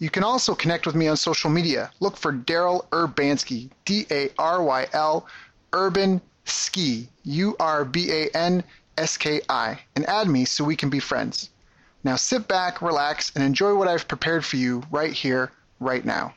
[0.00, 1.90] You can also connect with me on social media.
[1.98, 5.26] Look for Daryl Urbanski, D A R Y L,
[5.72, 8.62] Urban Ski, U R B A N
[8.96, 11.50] S K I, and add me so we can be friends.
[12.04, 15.50] Now sit back, relax, and enjoy what I've prepared for you right here,
[15.80, 16.34] right now.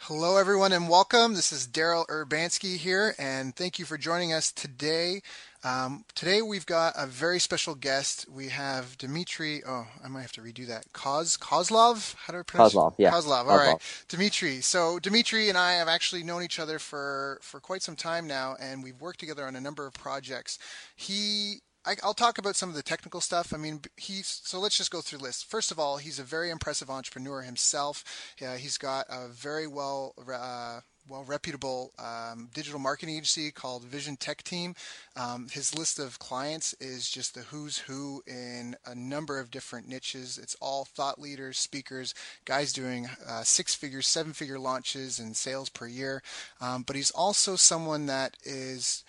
[0.00, 1.32] Hello, everyone, and welcome.
[1.32, 5.22] This is Daryl Urbanski here, and thank you for joining us today.
[5.64, 8.26] Um, today we've got a very special guest.
[8.28, 9.62] We have Dmitriy.
[9.66, 10.92] Oh, I might have to redo that.
[10.92, 12.14] Koz Kozlov.
[12.16, 12.76] How do I pronounce it?
[12.76, 12.94] Kozlov?
[12.98, 13.10] Yeah.
[13.12, 13.46] Kozlov.
[13.46, 14.62] All right, Dmitriy.
[14.62, 18.56] So Dmitriy and I have actually known each other for for quite some time now,
[18.60, 20.58] and we've worked together on a number of projects.
[20.96, 23.52] He I, will talk about some of the technical stuff.
[23.52, 25.48] I mean, he's so let's just go through the list.
[25.48, 28.04] First of all, he's a very impressive entrepreneur himself.
[28.40, 34.16] Yeah, he's got a very well uh, well reputable um, digital marketing agency called Vision
[34.16, 34.74] Tech Team.
[35.16, 39.88] Um, his list of clients is just the who's who in a number of different
[39.88, 40.38] niches.
[40.38, 45.68] It's all thought leaders, speakers, guys doing uh, six figures, seven figure launches and sales
[45.68, 46.22] per year.
[46.60, 49.04] Um, but he's also someone that is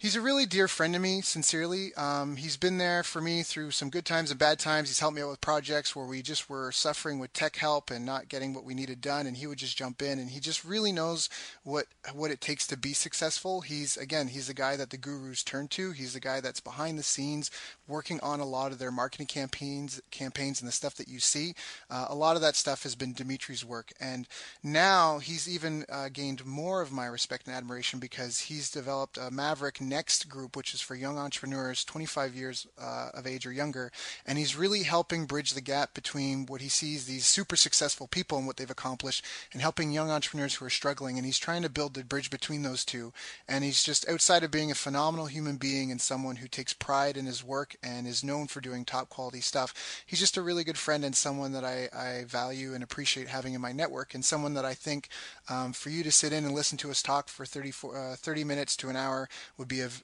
[0.00, 1.94] he's a really dear friend to me, sincerely.
[1.94, 4.88] Um, he's been there for me through some good times and bad times.
[4.88, 8.04] He's helped me out with projects where we just were suffering with tech help and
[8.04, 10.18] not getting what we needed done, and he would just jump in.
[10.18, 11.28] And he just really knows
[11.62, 13.60] what what it takes to be successful.
[13.60, 15.92] He's again, he's the guy that the gurus turn to.
[15.92, 17.50] He's the guy that's behind the scenes
[17.86, 21.54] working on a lot of their marketing campaigns, campaigns, and the stuff that you see.
[21.90, 24.26] Uh, a lot of that stuff has been Dmitriy's work, and
[24.62, 29.30] now he's even uh, gained more of my respect and admiration because he's developed a
[29.30, 33.90] Maverick Next group, which is for young entrepreneurs 25 years uh, of age or younger.
[34.24, 38.38] And he's really helping bridge the gap between what he sees these super successful people
[38.38, 41.16] and what they've accomplished and helping young entrepreneurs who are struggling.
[41.16, 43.12] And he's trying to build the bridge between those two.
[43.48, 47.16] And he's just outside of being a phenomenal human being and someone who takes pride
[47.16, 49.74] in his work and is known for doing top quality stuff.
[50.06, 53.54] He's just a really good friend and someone that I, I value and appreciate having
[53.54, 55.08] in my network and someone that I think
[55.48, 58.44] um, for you to sit in and listen to us talk for 30, uh, 30
[58.44, 59.28] minutes to an hour
[59.58, 60.02] would be of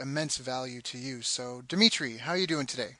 [0.00, 1.22] immense value to you.
[1.22, 2.96] So, Dmitriy, how are you doing today?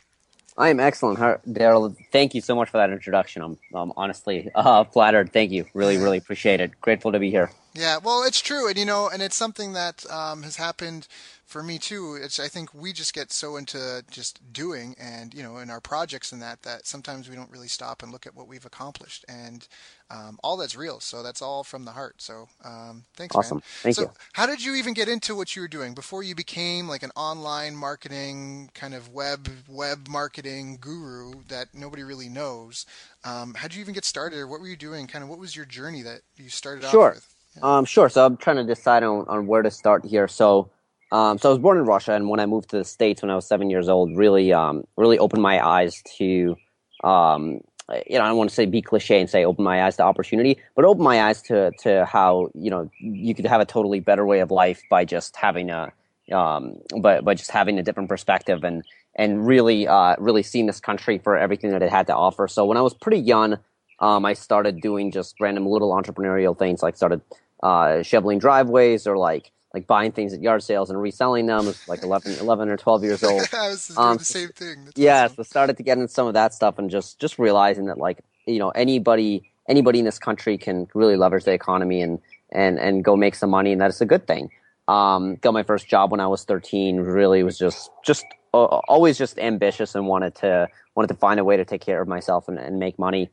[0.59, 1.95] I am excellent, Daryl.
[2.13, 3.43] Thank you so much for that introduction.
[3.43, 5.33] I'm, I'm honestly uh, flattered.
[5.33, 5.67] Thank you.
[5.75, 6.81] Really, really appreciate it.
[6.81, 7.51] Grateful to be here.
[7.75, 11.09] Yeah, well, it's true, and you know, and it's something that um, has happened
[11.47, 12.19] for me too.
[12.21, 15.81] It's I think we just get so into just doing, and you know, in our
[15.81, 19.25] projects and that, that sometimes we don't really stop and look at what we've accomplished,
[19.29, 19.67] and
[20.11, 20.99] um, all that's real.
[20.99, 22.21] So that's all from the heart.
[22.21, 23.59] So um, thanks, awesome.
[23.59, 23.63] Man.
[23.83, 24.11] Thank so you.
[24.33, 27.13] How did you even get into what you were doing before you became like an
[27.15, 32.87] online marketing kind of web web marketing guru that nobody really knows?
[33.25, 35.07] Um, how did you even get started, or what were you doing?
[35.07, 37.11] Kind of what was your journey that you started sure.
[37.11, 37.37] off with?
[37.63, 38.09] Um, sure.
[38.09, 40.29] So I'm trying to decide on, on where to start here.
[40.29, 40.71] So,
[41.13, 43.31] um, so I was born in Russia, and when I moved to the states when
[43.31, 46.57] I was seven years old, really, um, really opened my eyes to,
[47.05, 47.61] um,
[48.07, 50.03] you know, I don't want to say be cliche and say open my eyes to
[50.03, 54.01] opportunity, but open my eyes to to how you know you could have a totally
[54.01, 55.93] better way of life by just having a,
[56.33, 58.85] um, by by just having a different perspective and
[59.15, 62.49] and really, uh, really seeing this country for everything that it had to offer.
[62.49, 63.59] So when I was pretty young.
[63.99, 67.23] Um, I started doing just random little entrepreneurial things, like started
[67.63, 71.69] uh, shoveling driveways or like like buying things at yard sales and reselling them.
[71.69, 73.43] as like 11, 11 or twelve years old.
[73.53, 74.87] I was doing um, the same thing.
[74.87, 75.37] That's yeah, awesome.
[75.37, 78.21] so started to get into some of that stuff and just just realizing that like
[78.47, 82.21] you know anybody anybody in this country can really leverage the economy and
[82.51, 84.51] and and go make some money and that is a good thing.
[84.89, 87.01] Um, got my first job when I was 13.
[87.01, 91.45] Really was just just uh, always just ambitious and wanted to wanted to find a
[91.45, 93.29] way to take care of myself and, and make money.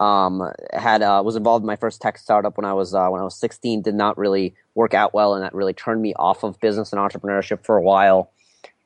[0.00, 3.20] Um, had uh, was involved in my first tech startup when I was uh, when
[3.20, 3.82] I was 16.
[3.82, 7.00] Did not really work out well, and that really turned me off of business and
[7.00, 8.30] entrepreneurship for a while.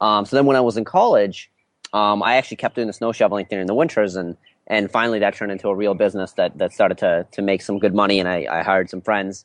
[0.01, 1.51] Um, so then, when I was in college,
[1.93, 5.21] um, I actually kept doing the snow shoveling thing in the winters, and and finally
[5.21, 8.19] that turned into a real business that that started to to make some good money,
[8.19, 9.45] and I, I hired some friends.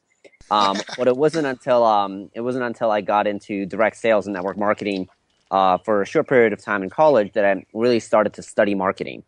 [0.50, 4.34] Um, but it wasn't until um, it wasn't until I got into direct sales and
[4.34, 5.08] network marketing
[5.52, 8.74] uh, for a short period of time in college that I really started to study
[8.74, 9.24] marketing,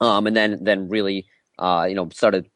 [0.00, 1.26] um, and then then really
[1.58, 2.48] uh, you know, started.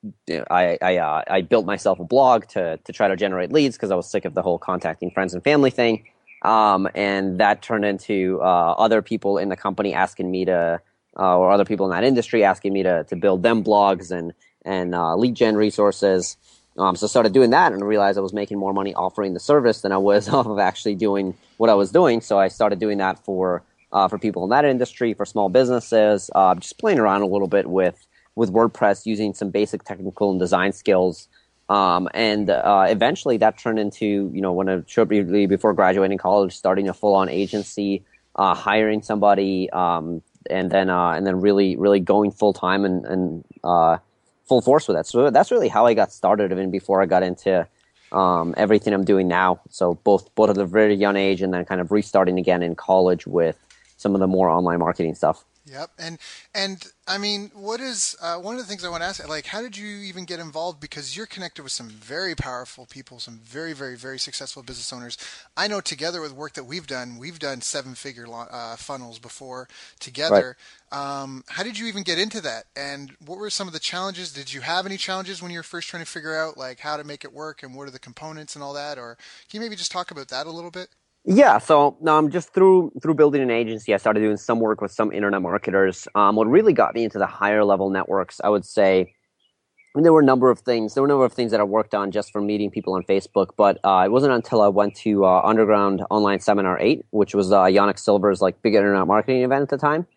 [0.50, 3.90] I I, uh, I built myself a blog to to try to generate leads because
[3.90, 6.04] I was sick of the whole contacting friends and family thing,
[6.42, 10.80] um, and that turned into uh, other people in the company asking me to,
[11.18, 14.32] uh, or other people in that industry asking me to to build them blogs and
[14.64, 16.36] and uh, lead gen resources.
[16.78, 19.40] Um, so I started doing that and realized I was making more money offering the
[19.40, 22.20] service than I was off of actually doing what I was doing.
[22.20, 23.62] So I started doing that for
[23.92, 27.48] uh, for people in that industry, for small businesses, uh, just playing around a little
[27.48, 31.28] bit with with WordPress, using some basic technical and design skills.
[31.68, 36.54] Um, and uh, eventually that turned into, you know, when I shortly before graduating college,
[36.54, 38.04] starting a full on agency,
[38.36, 43.04] uh, hiring somebody, um, and then uh, and then really really going full time and
[43.06, 43.98] and uh,
[44.44, 45.06] full force with that.
[45.06, 47.66] So that's really how I got started, even before I got into
[48.10, 49.60] um, everything I'm doing now.
[49.70, 52.74] So both both at a very young age, and then kind of restarting again in
[52.74, 53.56] college with
[53.96, 55.44] some of the more online marketing stuff.
[55.64, 56.18] Yep, and
[56.56, 59.26] and I mean, what is uh, one of the things I want to ask?
[59.28, 60.80] Like, how did you even get involved?
[60.80, 65.16] Because you're connected with some very powerful people, some very, very, very successful business owners.
[65.56, 69.68] I know together with work that we've done, we've done seven-figure uh, funnels before
[70.00, 70.56] together.
[70.92, 71.22] Right.
[71.22, 72.64] Um, how did you even get into that?
[72.74, 74.32] And what were some of the challenges?
[74.32, 76.96] Did you have any challenges when you were first trying to figure out like how
[76.96, 78.98] to make it work and what are the components and all that?
[78.98, 79.16] Or
[79.48, 80.88] can you maybe just talk about that a little bit?
[81.24, 84.90] Yeah, so um, just through through building an agency, I started doing some work with
[84.90, 86.08] some internet marketers.
[86.16, 90.02] Um, what really got me into the higher level networks, I would say, I mean,
[90.02, 90.94] there were a number of things.
[90.94, 93.04] There were a number of things that I worked on just from meeting people on
[93.04, 93.50] Facebook.
[93.56, 97.52] But uh, it wasn't until I went to uh, Underground Online Seminar Eight, which was
[97.52, 100.08] uh, Yanik Silver's like big internet marketing event at the time.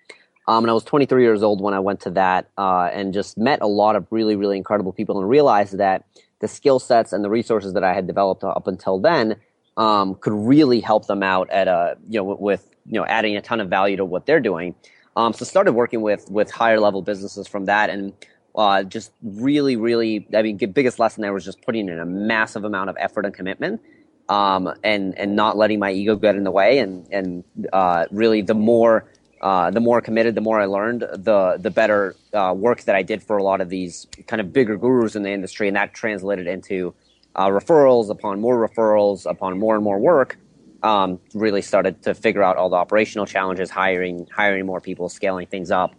[0.47, 3.37] Um, and I was 23 years old when I went to that, uh, and just
[3.37, 6.03] met a lot of really, really incredible people, and realized that
[6.39, 9.37] the skill sets and the resources that I had developed up until then
[9.77, 13.41] um, could really help them out at a you know with you know adding a
[13.41, 14.75] ton of value to what they're doing.
[15.17, 18.13] Um, so started working with with higher level businesses from that, and
[18.55, 22.05] uh, just really, really, I mean, the biggest lesson there was just putting in a
[22.05, 23.81] massive amount of effort and commitment,
[24.29, 27.43] um, and and not letting my ego get in the way, and and
[27.73, 29.05] uh, really the more.
[29.41, 33.03] Uh, the more committed, the more I learned, the the better uh, work that I
[33.03, 35.93] did for a lot of these kind of bigger gurus in the industry, and that
[35.93, 36.95] translated into
[37.35, 40.37] uh, referrals upon more referrals upon more and more work
[40.83, 45.47] um, really started to figure out all the operational challenges hiring hiring more people scaling
[45.47, 45.95] things up.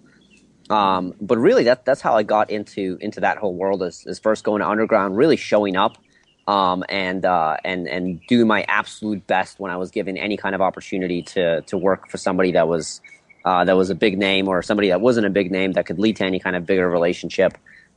[0.71, 4.19] Um, but really that, that's how i got into into that whole world is, is
[4.19, 5.97] first going to underground really showing up
[6.49, 10.57] um, and uh, and and doing my absolute best when i was given any kind
[10.57, 13.01] of opportunity to to work for somebody that was
[13.45, 16.01] uh, that was a big name or somebody that wasn't a big name that could
[16.01, 17.57] lead to any kind of bigger relationship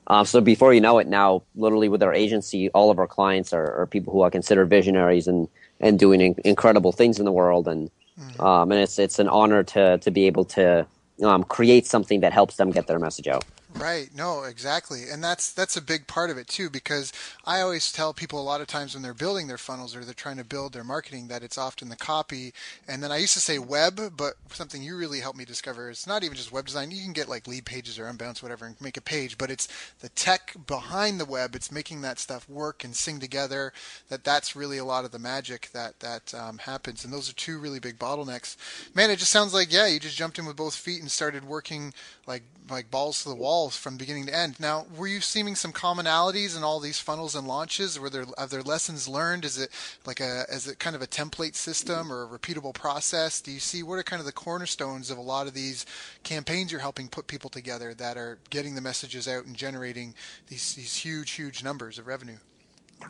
[0.10, 3.54] um, so before you know it, now literally with our agency, all of our clients
[3.54, 5.48] are, are people who I consider visionaries and
[5.80, 7.90] and doing in, incredible things in the world, and
[8.20, 8.42] mm-hmm.
[8.42, 10.86] um, and it's it's an honor to to be able to
[11.24, 13.46] um, create something that helps them get their message out.
[13.76, 14.10] Right.
[14.16, 15.10] No, exactly.
[15.12, 17.14] And that's that's a big part of it too because
[17.46, 20.16] I always tell people a lot of times when they're building their funnels or they're
[20.16, 22.52] trying to build their marketing that it's often the copy.
[22.88, 26.08] And then I used to say web, but something you really helped me discover it's
[26.08, 26.90] not even just web design.
[26.90, 29.68] You can get like Leadpages or Unbounce whatever and make a page, but it's
[30.00, 31.54] the tech behind the web.
[31.54, 33.72] It's making that stuff work and sing together.
[34.10, 37.06] That that's really a lot of the magic that that um, happens.
[37.06, 38.58] And those are two really big bottlenecks.
[38.96, 41.46] Man, it just sounds like yeah, you just jumped in with both feet and started
[41.46, 41.94] working
[42.30, 44.60] like like balls to the walls from beginning to end.
[44.60, 48.00] Now, were you seeing some commonalities in all these funnels and launches?
[48.00, 49.44] Were there are there lessons learned?
[49.44, 49.72] Is it
[50.06, 53.42] like a is it kind of a template system or a repeatable process?
[53.42, 55.88] Do you see what are kind of the cornerstones of a lot of these
[56.24, 60.14] campaigns you're helping put people together that are getting the messages out and generating
[60.48, 62.38] these these huge huge numbers of revenue?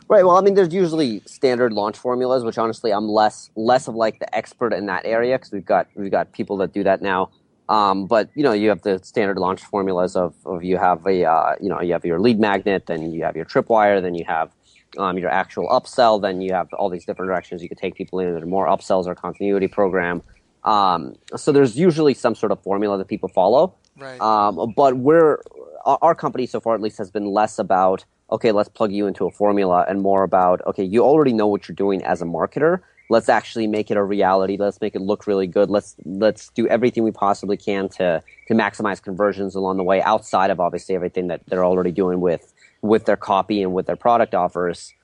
[0.08, 0.24] Right.
[0.24, 4.18] Well, I mean, there's usually standard launch formulas, which honestly I'm less less of like
[4.18, 7.30] the expert in that area because we've got we've got people that do that now.
[7.70, 11.24] Um, but you know, you have the standard launch formulas of, of you have a
[11.24, 14.24] uh, you know you have your lead magnet, then you have your tripwire, then you
[14.26, 14.50] have
[14.98, 18.18] um, your actual upsell, then you have all these different directions you could take people
[18.18, 18.34] in.
[18.34, 20.20] There more upsells or continuity program.
[20.64, 23.76] Um, so there's usually some sort of formula that people follow.
[23.96, 24.20] Right.
[24.20, 25.38] Um, but we're
[25.86, 29.26] our company so far at least has been less about okay, let's plug you into
[29.26, 32.80] a formula, and more about okay, you already know what you're doing as a marketer
[33.10, 34.56] let's actually make it a reality.
[34.56, 35.68] Let's make it look really good.
[35.68, 40.50] Let's let's do everything we possibly can to to maximize conversions along the way, outside
[40.50, 44.34] of obviously everything that they're already doing with with their copy and with their product
[44.34, 44.94] offers.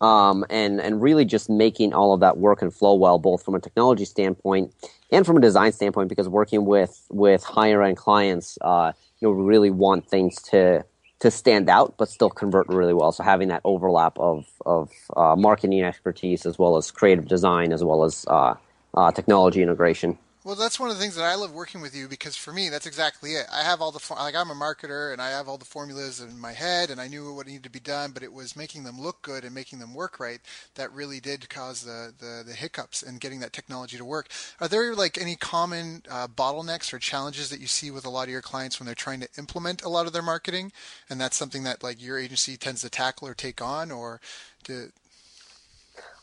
[0.00, 3.54] Um, and and really just making all of that work and flow well, both from
[3.54, 4.74] a technology standpoint
[5.12, 8.90] and from a design standpoint, because working with with higher end clients, uh,
[9.20, 10.84] you know, really want things to
[11.22, 13.12] to stand out, but still convert really well.
[13.12, 17.84] So having that overlap of of uh, marketing expertise as well as creative design as
[17.84, 18.54] well as uh,
[18.94, 20.18] uh, technology integration.
[20.44, 22.68] Well, that's one of the things that I love working with you because for me,
[22.68, 23.46] that's exactly it.
[23.52, 26.36] I have all the like I'm a marketer and I have all the formulas in
[26.36, 29.00] my head and I knew what needed to be done, but it was making them
[29.00, 30.40] look good and making them work right
[30.74, 34.30] that really did cause the the, the hiccups in getting that technology to work.
[34.60, 38.24] Are there like any common uh, bottlenecks or challenges that you see with a lot
[38.24, 40.72] of your clients when they're trying to implement a lot of their marketing,
[41.08, 44.20] and that's something that like your agency tends to tackle or take on, or
[44.64, 44.90] to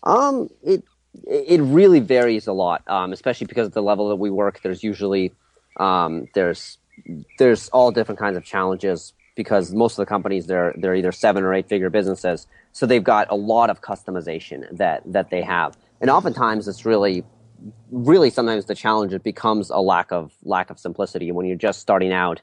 [0.04, 4.30] um, it it really varies a lot, um, especially because of the level that we
[4.30, 4.62] work.
[4.62, 5.34] There's usually
[5.78, 6.78] um, there's
[7.38, 11.44] there's all different kinds of challenges because most of the companies they're they're either seven
[11.44, 15.78] or eight figure businesses, so they've got a lot of customization that that they have,
[16.02, 17.24] and oftentimes it's really
[17.92, 21.32] really sometimes the challenge it becomes a lack of lack of simplicity.
[21.32, 22.42] When you're just starting out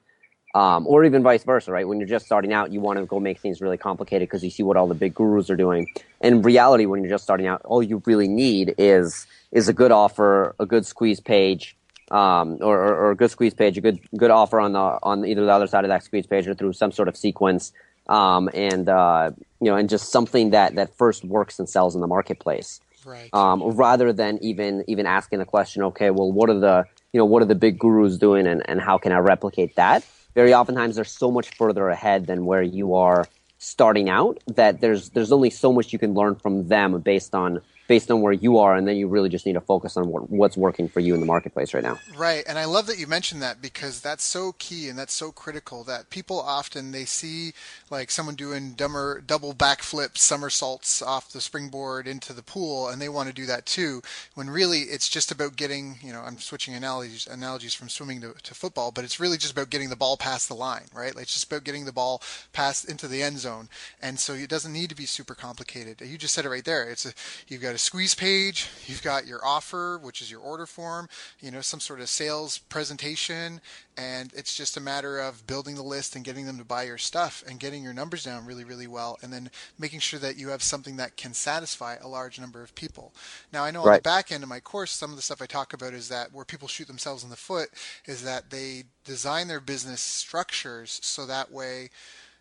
[0.57, 1.87] um, or even vice versa, right?
[1.87, 4.49] When you're just starting out, you want to go make things really complicated because you
[4.49, 5.87] see what all the big gurus are doing.
[6.23, 9.93] In reality, when you're just starting out, all you really need is is a good
[9.93, 11.77] offer, a good squeeze page,
[12.11, 15.27] um, or, or, or, a good squeeze page, a good good offer on the on
[15.27, 17.75] either the other side of that squeeze page or through some sort of sequence,
[18.09, 22.01] um, and uh, you know, and just something that that first works and sells in
[22.01, 22.81] the marketplace.
[23.05, 23.29] Right.
[23.35, 27.27] Um, rather than even even asking the question, okay, well, what are the you know
[27.27, 30.03] what are the big gurus doing, and, and how can I replicate that?
[30.37, 33.27] Very oftentimes they're so much further ahead than where you are
[33.59, 37.61] starting out that there's there's only so much you can learn from them based on
[37.89, 40.29] based on where you are, and then you really just need to focus on what,
[40.31, 41.99] what's working for you in the marketplace right now.
[42.17, 45.33] Right, and I love that you mentioned that because that's so key and that's so
[45.33, 47.53] critical that people often they see
[47.91, 53.09] like someone doing dumber double backflips, somersaults off the springboard into the pool, and they
[53.09, 54.03] want to do that too.
[54.35, 58.35] When really it's just about getting, you know, I'm switching analogies analogies from swimming to,
[58.43, 61.15] to football, but it's really just about getting the ball past the line, right?
[61.15, 63.69] Like it's just about getting the ball past into the end zone,
[64.03, 66.01] and so it doesn't need to be super complicated.
[66.01, 66.89] You just said it right there.
[66.89, 67.13] It's a
[67.49, 71.07] you've got a squeeze page, you've got your offer, which is your order form,
[71.41, 73.61] you know, some sort of sales presentation,
[73.99, 76.97] and it's just a matter of building the list and getting them to buy your
[76.97, 80.49] stuff and getting your numbers down really, really well, and then making sure that you
[80.49, 83.13] have something that can satisfy a large number of people.
[83.53, 85.47] Now, I know on the back end of my course, some of the stuff I
[85.47, 87.69] talk about is that where people shoot themselves in the foot
[88.07, 91.91] is that they design their business structures so that way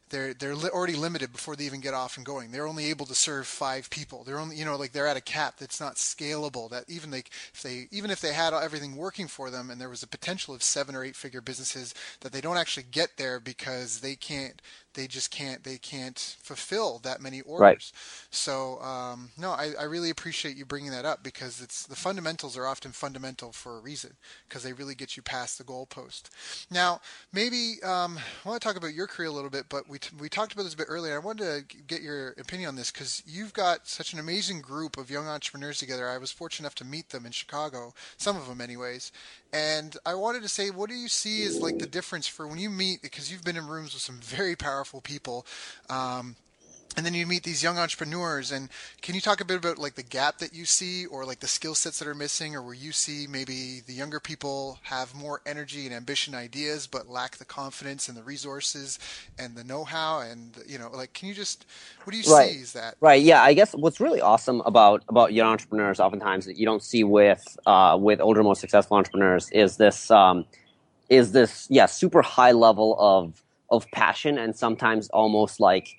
[0.10, 2.52] they're they're li- already limited before they even get off and going.
[2.52, 4.24] They're only able to serve five people.
[4.24, 6.70] They're only you know like they're at a cap that's not scalable.
[6.70, 9.90] That even they if they even if they had everything working for them and there
[9.90, 13.40] was a potential of seven or eight figure businesses that they don't actually get there
[13.40, 14.62] because they can't
[14.96, 17.62] they just can't they can't fulfill that many orders.
[17.62, 17.92] Right.
[18.32, 22.58] So um, no, I, I really appreciate you bringing that up because it's the fundamentals
[22.58, 24.14] are often fundamental for a reason
[24.48, 26.30] because they really get you past the goalpost.
[26.72, 30.00] Now maybe um, I want to talk about your career a little bit, but we
[30.00, 31.16] t- we talked about this a bit earlier.
[31.16, 34.98] I wanted to get your opinion on this because you've got such an amazing group
[34.98, 36.10] of young entrepreneurs together.
[36.10, 39.12] I was fortunate enough to meet them in Chicago, some of them anyways,
[39.56, 42.60] and I wanted to say, what do you see as like the difference for when
[42.60, 45.46] you meet because you've been in rooms with some very powerful people.
[45.90, 46.36] Um,
[46.98, 48.70] and then you meet these young entrepreneurs and
[49.02, 51.48] can you talk a bit about like the gap that you see or like the
[51.48, 55.42] skill sets that are missing or where you see maybe the younger people have more
[55.46, 59.00] energy and ambition ideas but lack the confidence and the resources
[59.38, 61.66] and the know-how and you know like can you just
[62.04, 62.52] what do you right.
[62.52, 66.46] see is that right yeah i guess what's really awesome about about young entrepreneurs oftentimes
[66.46, 70.46] that you don't see with uh, with older more successful entrepreneurs is this um,
[71.10, 75.96] is this yeah super high level of of passion and sometimes almost like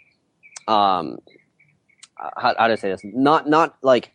[0.69, 1.19] um
[2.17, 4.13] how, how to say this not not like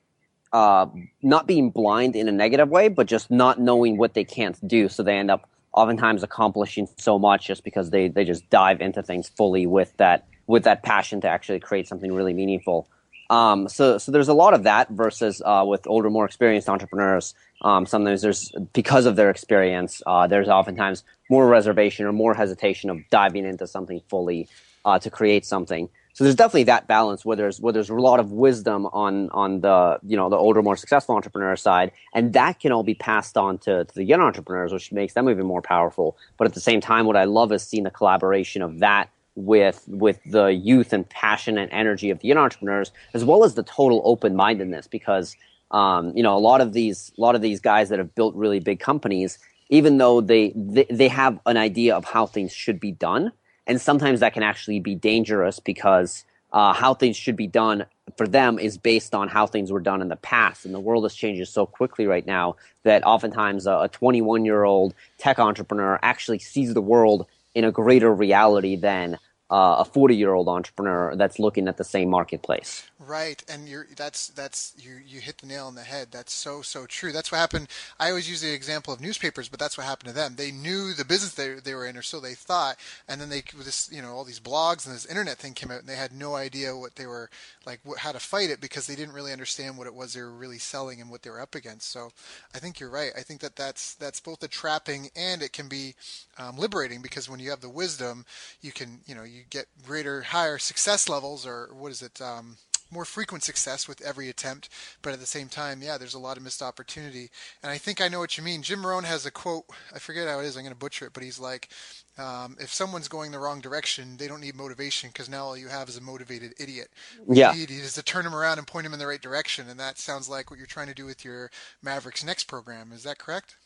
[0.53, 0.85] uh
[1.21, 4.89] not being blind in a negative way but just not knowing what they can't do
[4.89, 9.01] so they end up oftentimes accomplishing so much just because they they just dive into
[9.01, 12.87] things fully with that with that passion to actually create something really meaningful
[13.31, 17.33] um, so, so there's a lot of that versus uh, with older, more experienced entrepreneurs.
[17.61, 22.89] Um, sometimes there's because of their experience, uh, there's oftentimes more reservation or more hesitation
[22.89, 24.49] of diving into something fully
[24.83, 25.87] uh, to create something.
[26.13, 29.61] So there's definitely that balance where there's where there's a lot of wisdom on on
[29.61, 33.37] the you know the older, more successful entrepreneur side, and that can all be passed
[33.37, 36.17] on to, to the young entrepreneurs, which makes them even more powerful.
[36.37, 39.83] But at the same time, what I love is seeing the collaboration of that with
[39.87, 43.63] with the youth and passion and energy of the young entrepreneurs, as well as the
[43.63, 44.87] total open mindedness.
[44.87, 45.35] Because
[45.71, 48.35] um, you know a lot of these a lot of these guys that have built
[48.35, 49.39] really big companies,
[49.69, 53.31] even though they, they they have an idea of how things should be done,
[53.71, 57.85] and sometimes that can actually be dangerous because uh, how things should be done
[58.17, 60.65] for them is based on how things were done in the past.
[60.65, 64.93] And the world is changing so quickly right now that oftentimes a 21 year old
[65.19, 69.17] tech entrepreneur actually sees the world in a greater reality than
[69.49, 72.90] uh, a 40 year old entrepreneur that's looking at the same marketplace.
[73.11, 76.07] Right, and you're that's that's you you hit the nail on the head.
[76.11, 77.11] That's so so true.
[77.11, 77.67] That's what happened.
[77.99, 80.35] I always use the example of newspapers, but that's what happened to them.
[80.37, 82.77] They knew the business they they were in, or so they thought,
[83.09, 85.81] and then they this you know all these blogs and this internet thing came out,
[85.81, 87.29] and they had no idea what they were
[87.65, 90.21] like, what, how to fight it because they didn't really understand what it was they
[90.21, 91.91] were really selling and what they were up against.
[91.91, 92.11] So,
[92.55, 93.11] I think you're right.
[93.17, 95.95] I think that that's that's both a trapping and it can be
[96.37, 98.25] um, liberating because when you have the wisdom,
[98.61, 102.21] you can you know you get greater higher success levels, or what is it?
[102.21, 102.55] Um,
[102.91, 104.69] more frequent success with every attempt,
[105.01, 107.31] but at the same time, yeah, there's a lot of missed opportunity.
[107.63, 108.63] And I think I know what you mean.
[108.63, 109.65] Jim Rohn has a quote.
[109.95, 110.57] I forget how it is.
[110.57, 111.69] I'm going to butcher it, but he's like,
[112.17, 115.69] um, "If someone's going the wrong direction, they don't need motivation because now all you
[115.69, 116.89] have is a motivated idiot.
[117.25, 117.49] What Yeah.
[117.53, 119.79] you need is to turn them around and point them in the right direction." And
[119.79, 121.51] that sounds like what you're trying to do with your
[121.83, 122.91] Mavericks Next program.
[122.93, 123.57] Is that correct?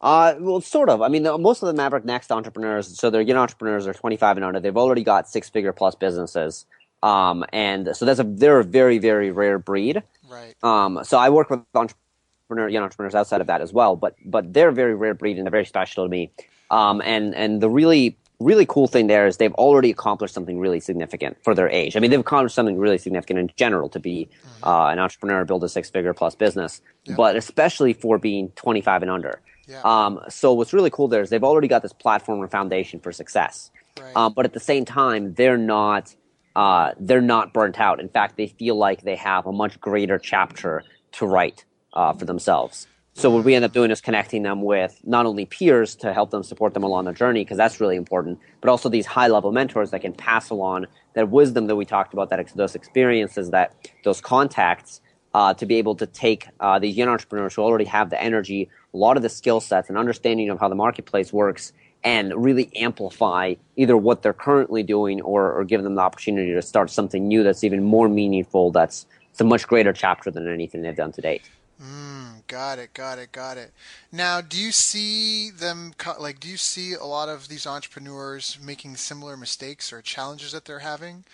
[0.00, 1.02] Uh, well, sort of.
[1.02, 4.36] I mean, the, most of the Maverick Next entrepreneurs, so they're young entrepreneurs, are 25
[4.38, 4.60] and under.
[4.60, 6.66] They've already got six figure plus businesses.
[7.02, 10.02] Um, and so that's a, they're a very, very rare breed.
[10.28, 10.54] Right.
[10.62, 14.52] Um, so I work with entrepreneur, young entrepreneurs outside of that as well, but, but
[14.52, 16.30] they're a very rare breed and they're very special to me.
[16.70, 20.80] Um, and, and the really, really cool thing there is they've already accomplished something really
[20.80, 21.96] significant for their age.
[21.96, 24.28] I mean, they've accomplished something really significant in general to be
[24.62, 27.14] uh, an entrepreneur, build a six figure plus business, Yeah.
[27.16, 29.40] but especially for being 25 and under.
[29.68, 29.80] Yeah.
[29.84, 33.12] Um, so what's really cool there is they've already got this platform and foundation for
[33.12, 33.70] success.
[34.00, 34.16] Right.
[34.16, 36.14] Um, but at the same time, they're not
[36.54, 38.00] uh, they're not burnt out.
[38.00, 42.24] In fact, they feel like they have a much greater chapter to write uh, for
[42.24, 42.86] themselves.
[43.14, 46.30] So what we end up doing is connecting them with not only peers to help
[46.30, 49.52] them support them along their journey, because that's really important, but also these high level
[49.52, 53.74] mentors that can pass along that wisdom that we talked about, that those experiences, that
[54.02, 55.02] those contacts,
[55.34, 58.68] uh, to be able to take uh, these young entrepreneurs who already have the energy,
[58.92, 61.72] a lot of the skill sets, and understanding of how the marketplace works,
[62.04, 66.62] and really amplify either what they're currently doing or, or give them the opportunity to
[66.62, 68.70] start something new that's even more meaningful.
[68.70, 71.42] That's it's a much greater chapter than anything they've done to date.
[71.82, 73.72] Mm, got it, got it, got it.
[74.12, 76.38] Now, do you see them like?
[76.38, 80.80] Do you see a lot of these entrepreneurs making similar mistakes or challenges that they're
[80.80, 81.24] having?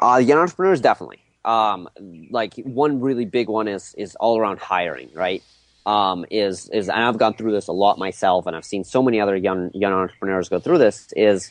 [0.00, 1.20] Uh, young entrepreneurs definitely.
[1.44, 1.88] Um,
[2.30, 5.42] like one really big one is is all around hiring, right?
[5.86, 9.02] Um, is is and I've gone through this a lot myself, and I've seen so
[9.02, 11.12] many other young young entrepreneurs go through this.
[11.16, 11.50] Is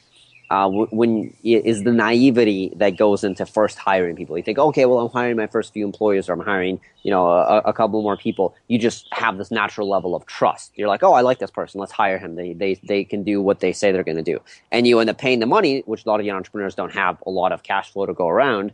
[0.49, 4.35] uh, when is the naivety that goes into first hiring people.
[4.35, 7.27] You think, okay, well, I'm hiring my first few employees, or I'm hiring, you know,
[7.27, 8.55] a, a couple more people.
[8.67, 10.71] You just have this natural level of trust.
[10.75, 11.79] You're like, oh, I like this person.
[11.79, 12.35] Let's hire him.
[12.35, 14.39] They they they can do what they say they're going to do,
[14.71, 17.21] and you end up paying the money, which a lot of young entrepreneurs don't have
[17.27, 18.71] a lot of cash flow to go around,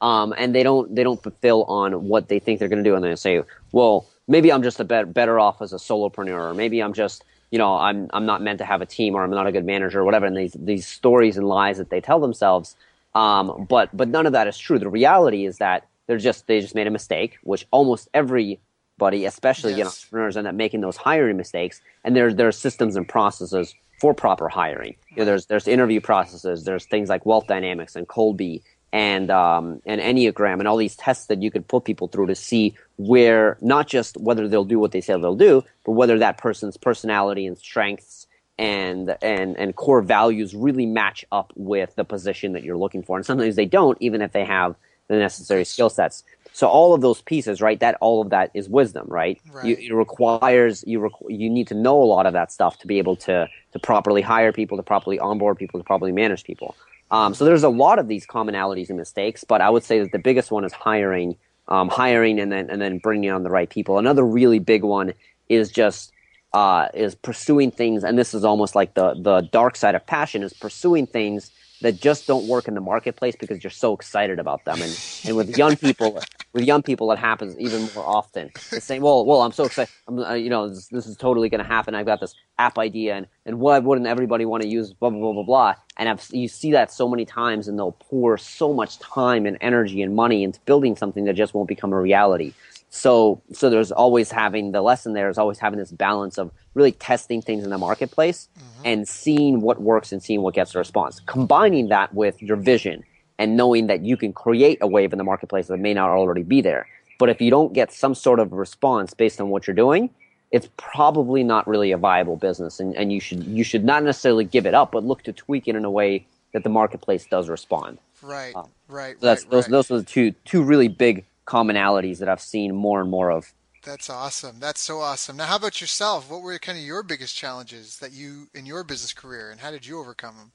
[0.00, 2.94] um, and they don't they don't fulfill on what they think they're going to do,
[2.94, 3.42] and they say,
[3.72, 7.24] well, maybe I'm just a bet- better off as a solopreneur, or maybe I'm just
[7.50, 9.64] you know, I'm I'm not meant to have a team or I'm not a good
[9.64, 10.26] manager or whatever.
[10.26, 12.76] And these these stories and lies that they tell themselves.
[13.14, 14.78] Um, but but none of that is true.
[14.78, 19.72] The reality is that they're just they just made a mistake, which almost everybody, especially
[19.72, 21.80] you know, entrepreneurs, end up making those hiring mistakes.
[22.04, 24.94] And there there are systems and processes for proper hiring.
[25.10, 26.64] You know, there's there's interview processes.
[26.64, 31.26] There's things like Wealth Dynamics and Kolbe and um, and Enneagram and all these tests
[31.26, 34.92] that you could put people through to see where not just whether they'll do what
[34.92, 38.26] they say they'll do, but whether that person's personality and strengths
[38.58, 43.16] and and and core values really match up with the position that you're looking for.
[43.16, 44.74] And sometimes they don't, even if they have
[45.08, 46.24] the necessary skill sets.
[46.58, 47.78] So all of those pieces, right?
[47.78, 49.40] That all of that is wisdom, right?
[49.52, 49.64] Right.
[49.64, 52.88] You, it requires you requ- you need to know a lot of that stuff to
[52.88, 56.74] be able to to properly hire people, to properly onboard people, to properly manage people.
[57.12, 60.10] Um, so there's a lot of these commonalities and mistakes, but I would say that
[60.10, 61.36] the biggest one is hiring,
[61.68, 63.96] um, hiring, and then and then bringing on the right people.
[63.96, 65.14] Another really big one
[65.48, 66.10] is just
[66.54, 70.42] uh, is pursuing things, and this is almost like the the dark side of passion
[70.42, 74.64] is pursuing things that just don't work in the marketplace because you're so excited about
[74.64, 74.82] them.
[74.82, 76.20] And and with young people,
[76.52, 78.50] with young people, it happens even more often.
[78.74, 79.92] They say, "Well, well, I'm so excited.
[80.08, 81.94] I'm, uh, you know, this, this is totally going to happen.
[81.94, 85.20] I've got this app idea, and and why wouldn't everybody want to use blah blah
[85.20, 88.72] blah blah blah?" And I've, you see that so many times, and they'll pour so
[88.72, 92.54] much time and energy and money into building something that just won't become a reality.
[92.90, 96.92] So, so there's always having the lesson there is always having this balance of really
[96.92, 98.82] testing things in the marketplace mm-hmm.
[98.84, 101.20] and seeing what works and seeing what gets the response.
[101.26, 103.04] Combining that with your vision
[103.38, 106.42] and knowing that you can create a wave in the marketplace that may not already
[106.42, 106.86] be there.
[107.18, 110.10] But if you don't get some sort of response based on what you're doing,
[110.50, 114.44] it's probably not really a viable business, and, and you should you should not necessarily
[114.44, 117.48] give it up, but look to tweak it in a way that the marketplace does
[117.48, 117.98] respond.
[118.22, 119.70] Right, uh, right, So that's right, those right.
[119.70, 123.52] those are the two two really big commonalities that I've seen more and more of.
[123.84, 124.56] That's awesome.
[124.60, 125.36] That's so awesome.
[125.38, 126.30] Now, how about yourself?
[126.30, 129.70] What were kind of your biggest challenges that you in your business career, and how
[129.70, 130.52] did you overcome them?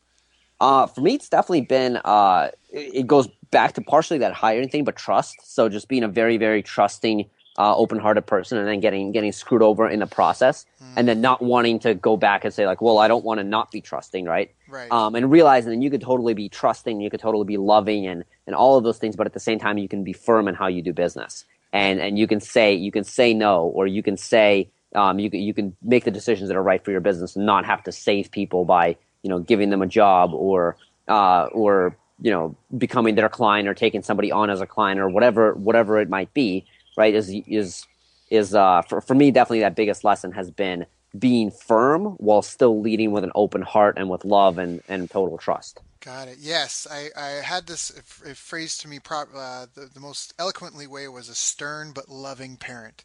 [0.61, 4.83] Uh, for me, it's definitely been uh, it goes back to partially that hiring thing,
[4.83, 5.35] but trust.
[5.43, 7.25] So just being a very, very trusting,
[7.57, 10.93] uh, open-hearted person, and then getting getting screwed over in the process, mm.
[10.95, 13.43] and then not wanting to go back and say like, well, I don't want to
[13.43, 14.53] not be trusting, right?
[14.67, 14.91] Right.
[14.91, 18.25] Um, and realizing that you could totally be trusting, you could totally be loving, and
[18.45, 20.55] and all of those things, but at the same time, you can be firm in
[20.55, 24.03] how you do business, and and you can say you can say no, or you
[24.03, 27.35] can say um, you you can make the decisions that are right for your business,
[27.35, 30.77] and not have to save people by you know giving them a job or
[31.07, 35.09] uh, or you know becoming their client or taking somebody on as a client or
[35.09, 36.65] whatever whatever it might be
[36.97, 37.85] right is is
[38.29, 40.85] is uh, for, for me definitely that biggest lesson has been
[41.17, 45.37] being firm while still leading with an open heart and with love and, and total
[45.37, 47.91] trust got it yes i, I had this
[48.35, 53.03] phrase to me uh, the, the most eloquently way was a stern but loving parent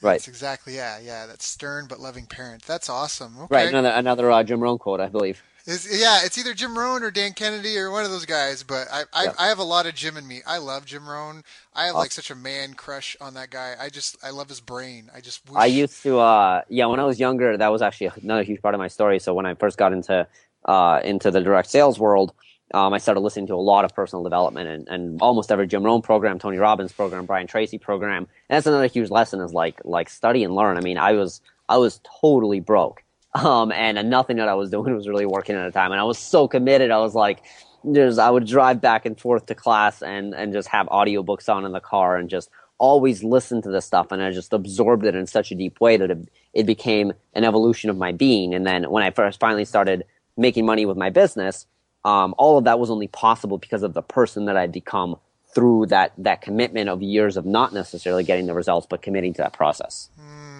[0.00, 0.12] Right.
[0.12, 1.26] That's exactly yeah, yeah.
[1.26, 2.62] That stern but loving parent.
[2.62, 3.36] That's awesome.
[3.36, 3.46] Okay.
[3.50, 3.68] Right.
[3.68, 5.42] Another another uh, Jim Rohn quote, I believe.
[5.70, 8.62] It's, yeah, it's either Jim Rohn or Dan Kennedy or one of those guys.
[8.62, 10.40] But I, I, I have a lot of Jim in me.
[10.46, 11.42] I love Jim Rohn.
[11.74, 13.74] I have like such a man crush on that guy.
[13.78, 15.10] I just, I love his brain.
[15.14, 15.46] I just.
[15.46, 15.58] Wish...
[15.58, 18.74] I used to, uh, yeah, when I was younger, that was actually another huge part
[18.74, 19.18] of my story.
[19.18, 20.26] So when I first got into,
[20.64, 22.32] uh, into the direct sales world,
[22.74, 25.82] um, I started listening to a lot of personal development and, and almost every Jim
[25.82, 28.28] Rohn program, Tony Robbins program, Brian Tracy program.
[28.48, 30.76] And that's another huge lesson is like, like study and learn.
[30.76, 33.02] I mean, I was, I was totally broke
[33.34, 35.92] um, and nothing that I was doing was really working at the time.
[35.92, 36.90] And I was so committed.
[36.90, 37.42] I was like,
[37.84, 41.64] there's, I would drive back and forth to class and, and just have audiobooks on
[41.64, 44.12] in the car and just always listen to this stuff.
[44.12, 47.44] And I just absorbed it in such a deep way that it, it became an
[47.44, 48.54] evolution of my being.
[48.54, 50.04] And then when I first finally started
[50.38, 51.66] making money with my business,
[52.04, 55.16] um, all of that was only possible because of the person that I'd become
[55.54, 59.42] through that, that commitment of years of not necessarily getting the results, but committing to
[59.42, 60.08] that process.
[60.20, 60.57] Mm.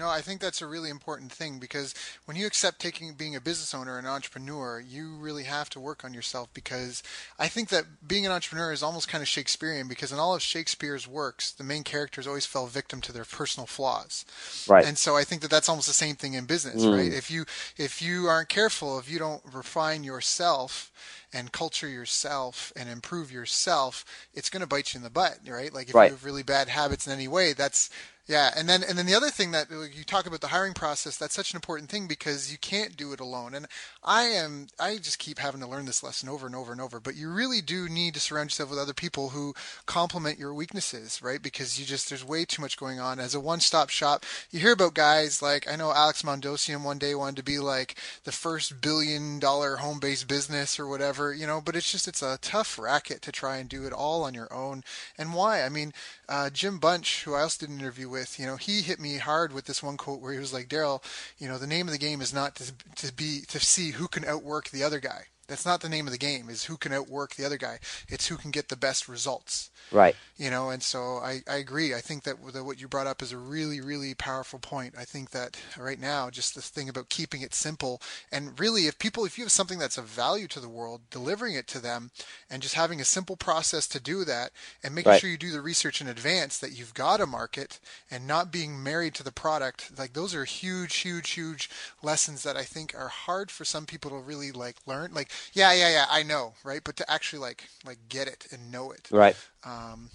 [0.00, 3.40] No, I think that's a really important thing because when you accept taking being a
[3.40, 7.02] business owner and entrepreneur, you really have to work on yourself because
[7.38, 10.40] I think that being an entrepreneur is almost kind of Shakespearean because in all of
[10.40, 14.24] Shakespeare's works, the main characters always fell victim to their personal flaws.
[14.66, 14.86] Right.
[14.86, 16.96] And so I think that that's almost the same thing in business, mm.
[16.96, 17.12] right?
[17.12, 17.44] If you
[17.76, 20.90] if you aren't careful, if you don't refine yourself
[21.30, 25.74] and culture yourself and improve yourself, it's going to bite you in the butt, right?
[25.74, 26.06] Like if right.
[26.06, 27.90] you have really bad habits in any way, that's
[28.30, 31.16] yeah, and then and then the other thing that you talk about the hiring process,
[31.16, 33.54] that's such an important thing because you can't do it alone.
[33.54, 33.66] And
[34.04, 37.00] I am I just keep having to learn this lesson over and over and over,
[37.00, 39.52] but you really do need to surround yourself with other people who
[39.84, 41.42] complement your weaknesses, right?
[41.42, 44.24] Because you just there's way too much going on as a one-stop shop.
[44.52, 47.96] You hear about guys like I know Alex Mandossian one day wanted to be like
[48.22, 52.38] the first billion dollar home-based business or whatever, you know, but it's just it's a
[52.40, 54.84] tough racket to try and do it all on your own.
[55.18, 55.64] And why?
[55.64, 55.92] I mean,
[56.28, 58.38] uh, Jim Bunch, who I also did an interview with with.
[58.38, 61.02] You know, he hit me hard with this one quote where he was like, "Daryl,
[61.38, 64.08] you know, the name of the game is not to, to be to see who
[64.08, 65.26] can outwork the other guy.
[65.48, 66.48] That's not the name of the game.
[66.48, 67.78] Is who can outwork the other guy.
[68.08, 69.70] It's who can get the best results.
[69.90, 70.14] Right.
[70.40, 71.94] You know, and so I, I agree.
[71.94, 74.94] I think that what you brought up is a really, really powerful point.
[74.98, 78.00] I think that right now, just this thing about keeping it simple
[78.32, 81.56] and really, if people, if you have something that's of value to the world, delivering
[81.56, 82.10] it to them
[82.48, 85.20] and just having a simple process to do that and making right.
[85.20, 87.78] sure you do the research in advance that you've got a market
[88.10, 91.68] and not being married to the product, like those are huge, huge, huge
[92.02, 95.12] lessons that I think are hard for some people to really like learn.
[95.12, 96.80] Like yeah, yeah, yeah, I know, right?
[96.82, 99.36] But to actually like like get it and know it, right?
[99.64, 100.08] Um,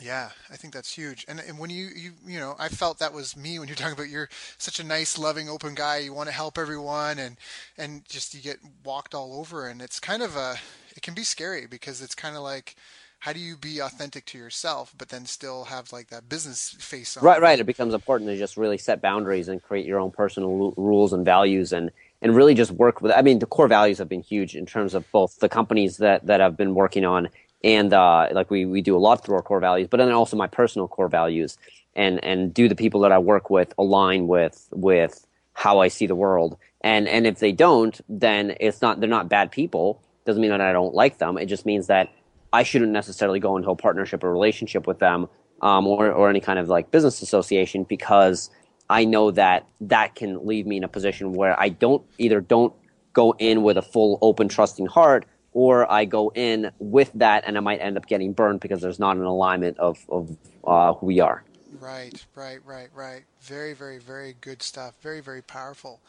[0.00, 1.24] yeah, I think that's huge.
[1.28, 3.92] And, and when you, you, you know, I felt that was me when you're talking
[3.92, 4.28] about you're
[4.58, 5.98] such a nice, loving, open guy.
[5.98, 7.36] You want to help everyone and,
[7.76, 9.66] and just you get walked all over.
[9.66, 10.56] And it's kind of a,
[10.96, 12.76] it can be scary because it's kind of like,
[13.20, 17.16] how do you be authentic to yourself, but then still have like that business face
[17.16, 17.22] on?
[17.22, 17.60] Right, right.
[17.60, 21.24] It becomes important to just really set boundaries and create your own personal rules and
[21.24, 23.12] values and, and really just work with.
[23.12, 26.26] I mean, the core values have been huge in terms of both the companies that
[26.26, 27.28] that I've been working on,
[27.64, 30.36] and uh, like we we do a lot through our core values, but then also
[30.36, 31.58] my personal core values,
[31.94, 36.06] and and do the people that I work with align with with how I see
[36.06, 40.02] the world, and and if they don't, then it's not they're not bad people.
[40.24, 41.38] Doesn't mean that I don't like them.
[41.38, 42.10] It just means that
[42.52, 45.28] I shouldn't necessarily go into a partnership or relationship with them,
[45.60, 48.50] um, or or any kind of like business association because
[48.90, 52.74] I know that that can leave me in a position where I don't either don't
[53.12, 57.56] go in with a full open trusting heart or I go in with that and
[57.56, 61.06] I might end up getting burned because there's not an alignment of, of uh, who
[61.06, 61.42] we are.
[61.80, 63.22] Right, right, right, right.
[63.40, 64.94] Very, very, very good stuff.
[65.02, 66.00] Very, very powerful.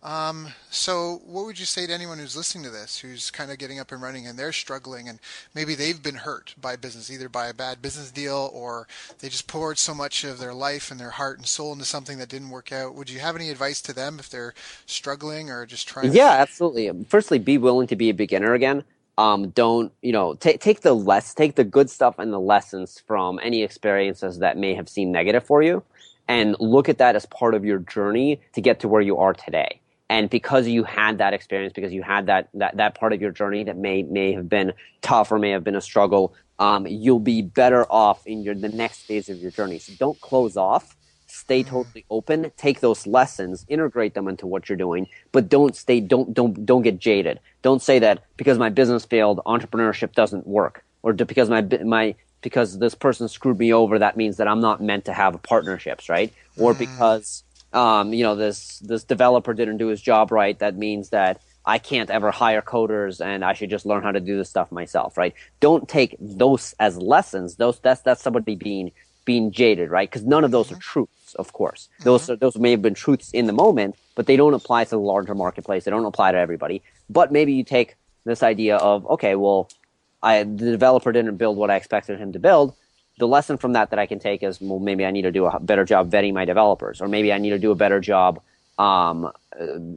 [0.00, 3.58] Um, so, what would you say to anyone who's listening to this, who's kind of
[3.58, 5.18] getting up and running and they're struggling, and
[5.54, 8.86] maybe they've been hurt by business, either by a bad business deal or
[9.18, 12.18] they just poured so much of their life and their heart and soul into something
[12.18, 12.94] that didn't work out?
[12.94, 14.54] Would you have any advice to them if they're
[14.86, 16.12] struggling or just trying?
[16.12, 16.92] Yeah, absolutely.
[17.08, 18.84] Firstly, be willing to be a beginner again.
[19.18, 23.40] um, don't you know take the less take the good stuff and the lessons from
[23.42, 25.82] any experiences that may have seemed negative for you
[26.28, 29.34] and look at that as part of your journey to get to where you are
[29.34, 29.80] today
[30.10, 33.32] and because you had that experience because you had that that, that part of your
[33.32, 37.20] journey that may may have been tough or may have been a struggle um, you'll
[37.20, 39.80] be better off in your the next phase of your journey.
[39.80, 40.96] So don't close off.
[41.28, 41.64] Stay Mm-hmm.
[41.64, 42.52] totally open.
[42.56, 43.66] Take those lessons.
[43.68, 45.08] Integrate them into what you're doing.
[45.32, 47.40] But don't stay don't don't don't get jaded.
[47.62, 50.84] Don't say that because my business failed entrepreneurship doesn't work.
[51.02, 54.82] Or because my my because this person screwed me over that means that i'm not
[54.82, 56.32] meant to have partnerships right?
[56.56, 61.10] Or because um, you know this this developer didn't do his job right that means
[61.10, 64.48] that i can't ever hire coders and i should just learn how to do this
[64.48, 65.34] stuff myself right?
[65.60, 67.56] Don't take those as lessons.
[67.56, 68.92] Those that's that's somebody being
[69.24, 70.08] being jaded right?
[70.08, 71.88] Because none of those are truths of course.
[72.04, 74.90] Those are, those may have been truths in the moment but they don't apply to
[74.90, 75.84] the larger marketplace.
[75.84, 76.82] They don't apply to everybody.
[77.10, 79.68] But maybe you take this idea of okay well
[80.22, 82.74] I the developer didn't build what I expected him to build.
[83.18, 85.46] The lesson from that that I can take is well, maybe I need to do
[85.46, 88.40] a better job vetting my developers, or maybe I need to do a better job
[88.78, 89.32] um, uh,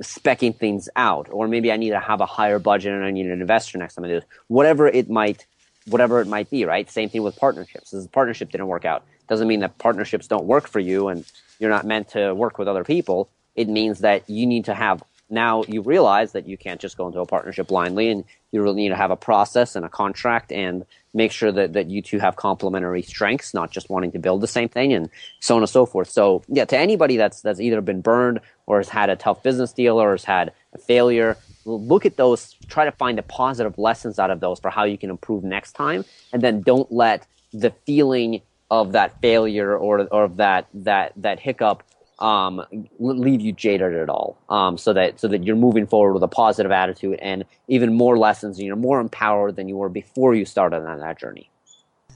[0.01, 3.27] specking things out, or maybe I need to have a higher budget and I need
[3.27, 4.25] an investor next time I do this.
[4.47, 5.45] Whatever it might,
[5.85, 6.89] whatever it might be, right?
[6.89, 7.91] Same thing with partnerships.
[7.91, 9.03] This partnership didn't work out.
[9.27, 11.23] Doesn't mean that partnerships don't work for you and
[11.59, 13.29] you're not meant to work with other people.
[13.55, 17.07] It means that you need to have now you realize that you can't just go
[17.07, 20.51] into a partnership blindly and you really need to have a process and a contract
[20.51, 24.41] and make sure that, that you two have complementary strengths, not just wanting to build
[24.41, 26.09] the same thing and so on and so forth.
[26.09, 29.73] So yeah, to anybody that's that's either been burned or has had a tough business
[29.73, 34.19] deal or has had a failure, look at those, try to find the positive lessons
[34.19, 37.71] out of those for how you can improve next time, and then don't let the
[37.85, 41.83] feeling of that failure or or of that that that hiccup
[42.21, 42.63] um,
[42.99, 44.37] leave you jaded at all.
[44.49, 48.17] Um, so that so that you're moving forward with a positive attitude and even more
[48.17, 51.49] lessons, and you're more empowered than you were before you started on that journey.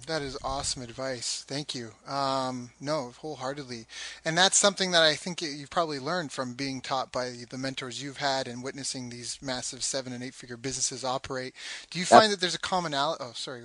[0.08, 1.44] That is awesome advice.
[1.48, 1.90] Thank you.
[2.08, 3.88] Um, no, wholeheartedly.
[4.24, 8.04] And that's something that I think you've probably learned from being taught by the mentors
[8.04, 11.56] you've had and witnessing these massive seven and eight figure businesses operate.
[11.90, 13.24] Do you find that there's a commonality?
[13.24, 13.64] Oh, sorry.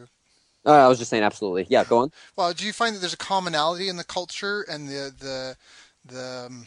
[0.65, 1.67] Uh, I was just saying, absolutely.
[1.69, 2.13] Yeah, go on.
[2.37, 5.57] Well, do you find that there's a commonality in the culture and the the
[6.05, 6.67] the um,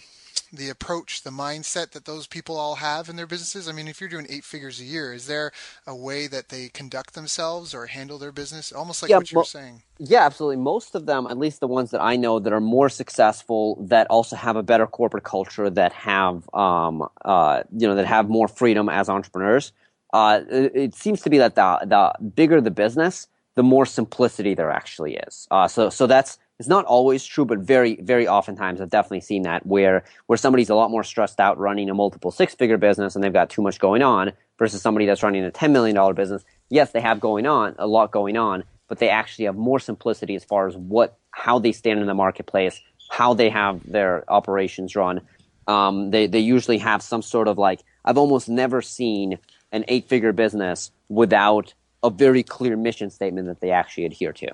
[0.51, 3.67] the approach, the mindset that those people all have in their businesses?
[3.67, 5.51] I mean, if you're doing eight figures a year, is there
[5.87, 8.71] a way that they conduct themselves or handle their business?
[8.71, 9.81] Almost like Yeah, what you're well- saying.
[9.99, 10.57] Yeah, absolutely.
[10.57, 14.05] Most of them, at least the ones that I know that are more successful, that
[14.07, 18.47] also have a better corporate culture, that have, um, uh, you know, that have more
[18.47, 19.71] freedom as entrepreneurs.
[20.11, 24.53] Uh, it, it seems to be that the the bigger the business, the more simplicity
[24.53, 25.47] there actually is.
[25.49, 29.41] Uh, so so that's it's not always true, but very very oftentimes I've definitely seen
[29.41, 33.15] that where where somebody's a lot more stressed out running a multiple six figure business
[33.15, 36.13] and they've got too much going on versus somebody that's running a ten million dollar
[36.13, 36.45] business.
[36.69, 40.35] Yes, they have going on a lot going on, but they actually have more simplicity
[40.35, 42.79] as far as what how they stand in the marketplace,
[43.11, 45.19] how they have their operations run.
[45.67, 49.37] Um, they they usually have some sort of like I've almost never seen
[49.73, 51.73] an eight figure business without
[52.03, 54.47] a very clear mission statement that they actually adhere to,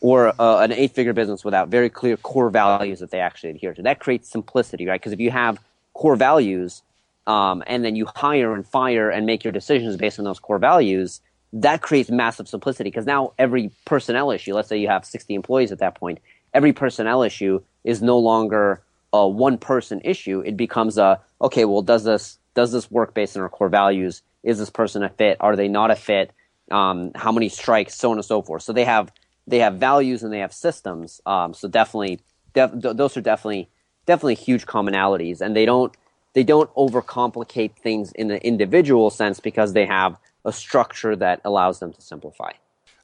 [0.00, 3.74] or uh, an eight figure business without very clear core values that they actually adhere
[3.74, 3.82] to.
[3.82, 5.00] That creates simplicity, right?
[5.00, 5.58] Because if you have
[5.92, 6.82] core values
[7.26, 10.58] um, and then you hire and fire and make your decisions based on those core
[10.58, 11.20] values,
[11.52, 15.72] that creates massive simplicity because now every personnel issue, let's say you have 60 employees
[15.72, 16.18] at that point,
[16.54, 18.82] every personnel issue is no longer
[19.12, 20.40] a one person issue.
[20.40, 24.22] It becomes a, okay, well, does this, does this work based on our core values?
[24.42, 25.36] Is this person a fit?
[25.40, 26.32] Are they not a fit?
[26.70, 28.62] Um, how many strikes, so on and so forth.
[28.62, 29.12] So they have,
[29.46, 31.20] they have values and they have systems.
[31.26, 32.20] Um, so definitely,
[32.54, 33.68] def- those are definitely,
[34.06, 35.96] definitely huge commonalities and they don't,
[36.34, 41.80] they don't overcomplicate things in the individual sense because they have a structure that allows
[41.80, 42.52] them to simplify.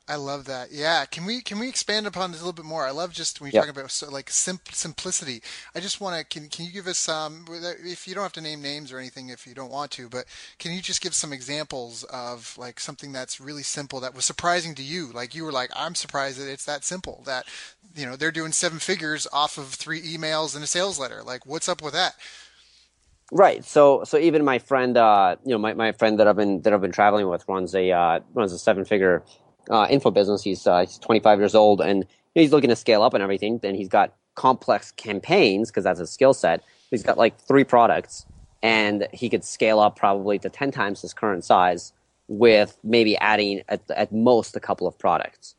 [0.09, 0.71] I love that.
[0.71, 1.05] Yeah.
[1.05, 2.87] Can we can we expand upon this a little bit more?
[2.87, 3.61] I love just when you Yep.
[3.61, 5.43] talk about so, like sim- simplicity.
[5.75, 7.45] I just want to can can you give us um
[7.85, 10.27] if you don't have to name names or anything if you don't want to, but
[10.61, 14.77] can you just give some examples of like something that's really simple that was surprising
[14.77, 15.09] to you?
[15.13, 17.47] Like you were like I'm surprised that it's that simple that
[17.97, 21.23] you know they're doing seven figures off of three emails and a sales letter.
[21.25, 22.15] Like what's up with that?
[23.33, 23.65] Right.
[23.65, 26.73] So so even my friend, uh, you know, my, my friend that I've been that
[26.73, 29.25] I've been traveling with runs a uh, runs a seven figure
[29.71, 30.43] uh, info business.
[30.43, 33.59] He's uh, he's 25 years old and he's looking to scale up and everything.
[33.59, 36.63] Then he's got complex campaigns because that's his skill set.
[36.91, 38.27] He's got like three products
[38.63, 41.93] and he could scale up probably to 10 times his current size
[42.29, 45.55] with maybe adding at, at most a couple of products.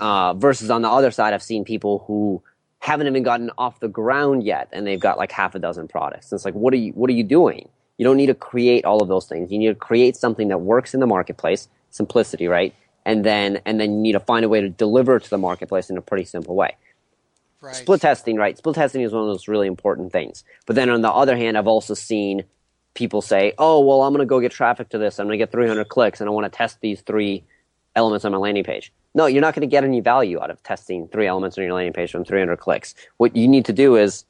[0.00, 2.42] Uh, versus on the other side, I've seen people who
[2.80, 6.32] haven't even gotten off the ground yet, and they've got like half a dozen products.
[6.32, 7.68] And it's like, what are you what are you doing?
[7.98, 9.52] You don't need to create all of those things.
[9.52, 12.74] You need to create something that works in the marketplace, simplicity, right?
[13.04, 15.38] And then and then you need to find a way to deliver it to the
[15.38, 16.76] marketplace in a pretty simple way.
[17.60, 17.74] Right.
[17.76, 18.56] Split testing, right?
[18.56, 20.44] Split testing is one of those really important things.
[20.66, 22.44] But then on the other hand, I've also seen
[22.94, 25.18] people say, "Oh, well, I'm going to go get traffic to this.
[25.18, 27.44] I'm going to get 300 clicks, and I want to test these three
[27.94, 30.62] elements on my landing page." No, you're not going to get any value out of
[30.62, 32.94] testing three elements on your landing page from 300 clicks.
[33.16, 34.24] What you need to do is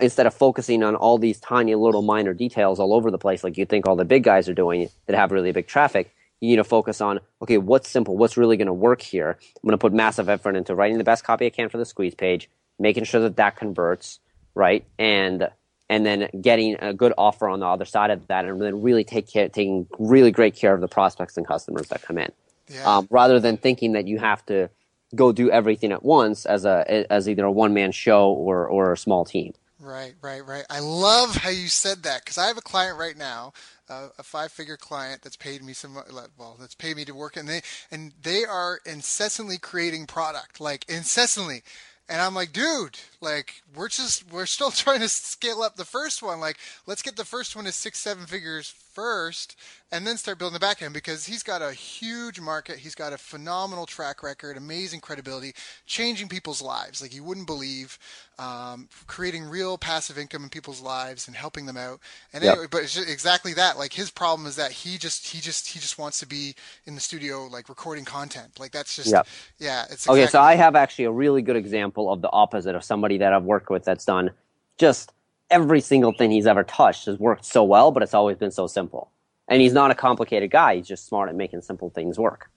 [0.00, 3.56] instead of focusing on all these tiny little minor details all over the place, like
[3.56, 6.56] you think all the big guys are doing that have really big traffic, you need
[6.56, 9.38] to focus on okay, what's simple, what's really going to work here.
[9.40, 11.84] I'm going to put massive effort into writing the best copy I can for the
[11.86, 14.20] squeeze page, making sure that that converts,
[14.54, 15.48] right, and
[15.88, 19.04] and then getting a good offer on the other side of that, and then really
[19.04, 22.32] take care, taking really great care of the prospects and customers that come in,
[22.68, 22.98] Yeah.
[22.98, 24.68] um, rather than thinking that you have to
[25.14, 28.92] go do everything at once as a as either a one man show or or
[28.92, 29.52] a small team.
[29.78, 30.64] Right, right, right.
[30.70, 33.52] I love how you said that because I have a client right now,
[33.88, 35.94] uh, a five-figure client that's paid me some,
[36.38, 40.88] well, that's paid me to work, and they and they are incessantly creating product, like
[40.88, 41.62] incessantly.
[42.08, 46.22] And I'm like, dude, like we're just we're still trying to scale up the first
[46.22, 46.40] one.
[46.40, 49.56] Like, let's get the first one to six, seven figures first,
[49.92, 52.78] and then start building the back end because he's got a huge market.
[52.78, 55.54] He's got a phenomenal track record, amazing credibility,
[55.86, 57.98] changing people's lives like you wouldn't believe,
[58.38, 62.00] um, creating real passive income in people's lives and helping them out.
[62.32, 62.58] And Yep.
[62.58, 63.78] anyway, but it's exactly that.
[63.78, 66.54] Like his problem is that he just he just he just wants to be
[66.86, 68.58] in the studio like recording content.
[68.58, 69.28] Like that's just Yep.
[69.60, 69.84] yeah.
[69.90, 73.18] It's Okay, so I have actually a really good example of the opposite of somebody
[73.18, 74.32] that I've worked with that's done
[74.78, 75.12] just
[75.50, 78.66] every single thing he's ever touched has worked so well, but it's always been so
[78.66, 79.10] simple.
[79.48, 82.50] And he's not a complicated guy; he's just smart at making simple things work,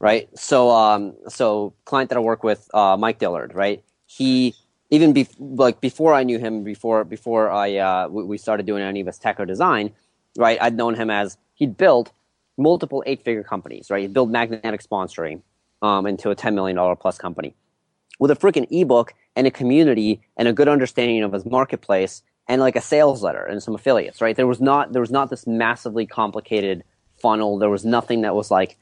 [0.00, 0.28] right?
[0.38, 3.82] So, um, so client that I work with, uh, Mike Dillard, right?
[4.06, 4.54] He
[4.90, 9.00] even be- like before I knew him, before before I uh, we, started doing any
[9.00, 9.92] of his tech or design,
[10.38, 10.58] right?
[10.60, 12.12] I'd known him as he'd built
[12.56, 14.02] multiple eight-figure companies, right?
[14.02, 15.42] He built magnetic sponsoring
[15.82, 17.54] um, into a ten million dollar plus company
[18.18, 22.60] with a freaking ebook and a community and a good understanding of his marketplace and
[22.60, 24.36] like a sales letter and some affiliates, right?
[24.36, 26.84] There was not there was not this massively complicated
[27.20, 27.58] funnel.
[27.58, 28.76] There was nothing that was like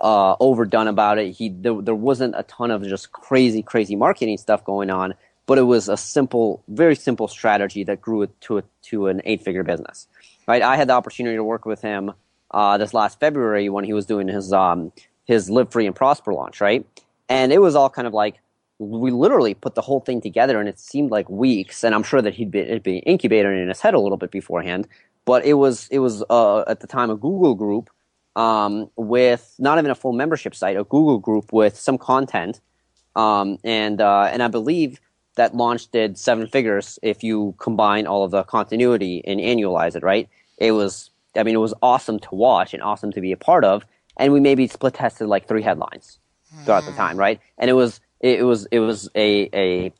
[0.00, 1.32] uh, overdone about it.
[1.32, 5.14] He there, there wasn't a ton of just crazy crazy marketing stuff going on,
[5.46, 9.42] but it was a simple, very simple strategy that grew to a, to an eight
[9.42, 10.08] figure business,
[10.48, 10.62] right?
[10.62, 12.12] I had the opportunity to work with him
[12.50, 14.92] uh, this last February when he was doing his um,
[15.24, 16.86] his live free and prosper launch, right?
[17.28, 18.40] And it was all kind of like
[18.78, 22.20] we literally put the whole thing together and it seemed like weeks and i'm sure
[22.20, 24.88] that he'd been, been incubated in his head a little bit beforehand
[25.24, 27.90] but it was it was uh, at the time a google group
[28.36, 32.60] um, with not even a full membership site a google group with some content
[33.16, 35.00] um, and uh, and i believe
[35.36, 40.02] that launch did seven figures if you combine all of the continuity and annualize it
[40.02, 40.28] right?
[40.58, 43.64] It was i mean it was awesome to watch and awesome to be a part
[43.64, 43.84] of
[44.16, 46.18] and we maybe split tested like three headlines
[46.64, 47.40] throughout the time right?
[47.58, 49.92] And it was it was it was a, a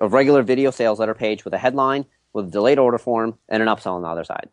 [0.00, 3.62] a regular video sales letter page with a headline with a delayed order form and
[3.62, 4.48] an upsell on the other side.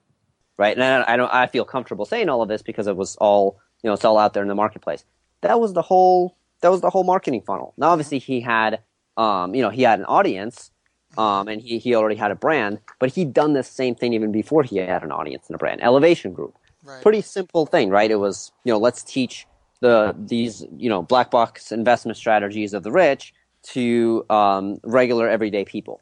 [0.58, 0.78] Right?
[0.78, 3.60] And I, I don't i feel comfortable saying all of this because it was all
[3.84, 5.04] you know it's all out there in the marketplace.
[5.42, 7.74] That was the whole that was the whole marketing funnel.
[7.78, 8.82] Now obviously he had
[9.18, 10.72] um, you know he had an audience
[11.18, 14.32] um, and he, he already had a brand but he'd done this same thing even
[14.32, 15.82] before he had an audience and a brand.
[15.82, 16.56] Elevation group.
[16.84, 17.02] Right.
[17.02, 18.12] pretty simple thing right?
[18.12, 19.48] It was you know let's teach
[19.86, 23.34] the these you know black box investment strategies of the rich
[23.74, 26.02] to um, regular everyday people.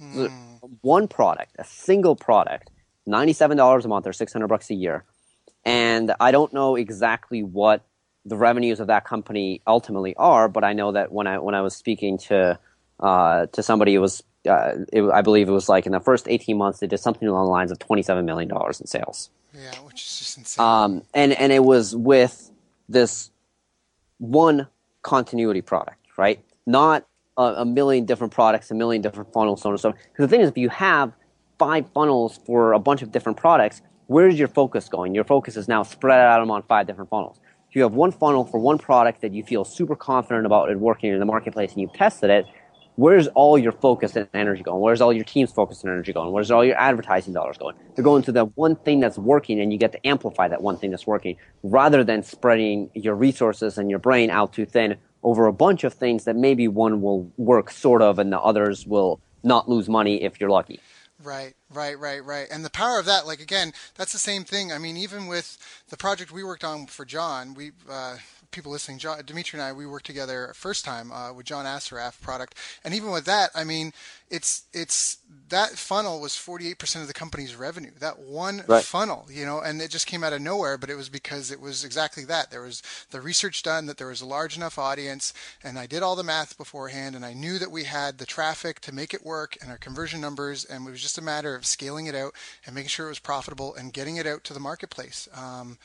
[0.00, 0.32] The-
[0.82, 2.70] one product a single product
[3.08, 5.04] $97 a month or 600 bucks a year.
[5.64, 7.78] And i don't know exactly what
[8.26, 11.62] the revenues of that company ultimately are but i know that when i when i
[11.62, 12.58] was speaking to
[13.08, 14.22] uh, to somebody it was
[14.54, 17.26] uh, it, i believe it was like in the first 18 months they did something
[17.28, 19.30] along the lines of $27 million in sales.
[19.54, 20.64] Yeah, which is just insane.
[20.64, 22.49] um, and and it was with
[22.90, 23.30] this
[24.18, 24.66] one
[25.02, 26.44] continuity product, right?
[26.66, 29.92] Not a, a million different products, a million different funnels, so on and so.
[29.92, 31.12] Because the thing is, if you have
[31.58, 35.14] five funnels for a bunch of different products, where's your focus going?
[35.14, 37.38] Your focus is now spread out on five different funnels.
[37.68, 40.78] If you have one funnel for one product that you feel super confident about it
[40.78, 42.46] working in the marketplace and you've tested it,
[43.00, 44.78] where's all your focus and energy going?
[44.78, 46.32] Where's all your team's focus and energy going?
[46.32, 47.74] Where's all your advertising dollars going?
[47.94, 50.76] They're going to the one thing that's working and you get to amplify that one
[50.76, 55.46] thing that's working rather than spreading your resources and your brain out too thin over
[55.46, 59.18] a bunch of things that maybe one will work sort of and the others will
[59.42, 60.78] not lose money if you're lucky.
[61.22, 62.48] Right, right, right, right.
[62.50, 64.72] And the power of that, like again, that's the same thing.
[64.72, 65.56] I mean, even with
[65.88, 68.16] the project we worked on for John, we uh,
[68.50, 72.20] people listening, John, Dmitriy and I, we worked together first time uh, with John Assaraf
[72.20, 73.92] product, and even with that, I mean,
[74.30, 77.90] it's it's that funnel was 48% of the company's revenue.
[77.98, 78.84] That one right.
[78.84, 81.60] funnel, you know, and it just came out of nowhere, but it was because it
[81.60, 82.50] was exactly that.
[82.50, 85.34] There was the research done that there was a large enough audience,
[85.64, 88.80] and I did all the math beforehand, and I knew that we had the traffic
[88.82, 91.66] to make it work and our conversion numbers, and it was just a matter of
[91.66, 92.34] scaling it out
[92.64, 95.28] and making sure it was profitable and getting it out to the marketplace.
[95.34, 95.78] Um,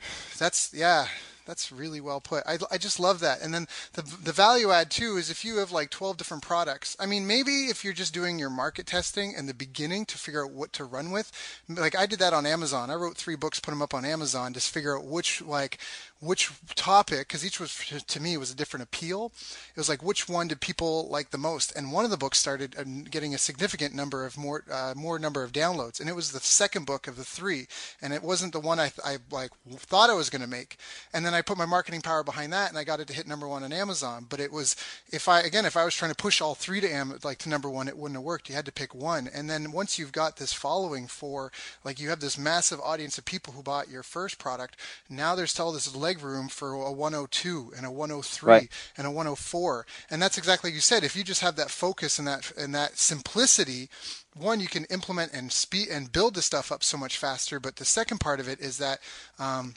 [0.38, 1.08] that's yeah
[1.46, 2.42] that's really well put.
[2.46, 3.40] I, I just love that.
[3.40, 6.96] And then the, the value add too is if you have like 12 different products.
[6.98, 10.44] I mean, maybe if you're just doing your market testing in the beginning to figure
[10.44, 11.32] out what to run with,
[11.68, 12.90] like I did that on Amazon.
[12.90, 15.78] I wrote three books, put them up on Amazon just figure out which like
[16.20, 19.32] which topic, because each was to me was a different appeal.
[19.70, 22.38] It was like which one did people like the most, and one of the books
[22.38, 26.16] started um, getting a significant number of more uh, more number of downloads, and it
[26.16, 27.66] was the second book of the three,
[28.00, 30.78] and it wasn't the one I, I like thought I was going to make,
[31.12, 33.26] and then I put my marketing power behind that, and I got it to hit
[33.26, 34.26] number one on Amazon.
[34.28, 34.74] But it was
[35.12, 37.48] if I again if I was trying to push all three to Am like to
[37.48, 38.48] number one, it wouldn't have worked.
[38.48, 41.52] You had to pick one, and then once you've got this following for
[41.84, 44.76] like you have this massive audience of people who bought your first product,
[45.10, 48.72] now there's still this leg room for a 102 and a 103 right.
[48.96, 49.86] and a 104.
[50.08, 51.02] And that's exactly like you said.
[51.02, 53.88] If you just have that focus and that and that simplicity,
[54.36, 57.58] one you can implement and speed and build the stuff up so much faster.
[57.58, 59.00] But the second part of it is that
[59.38, 59.74] um,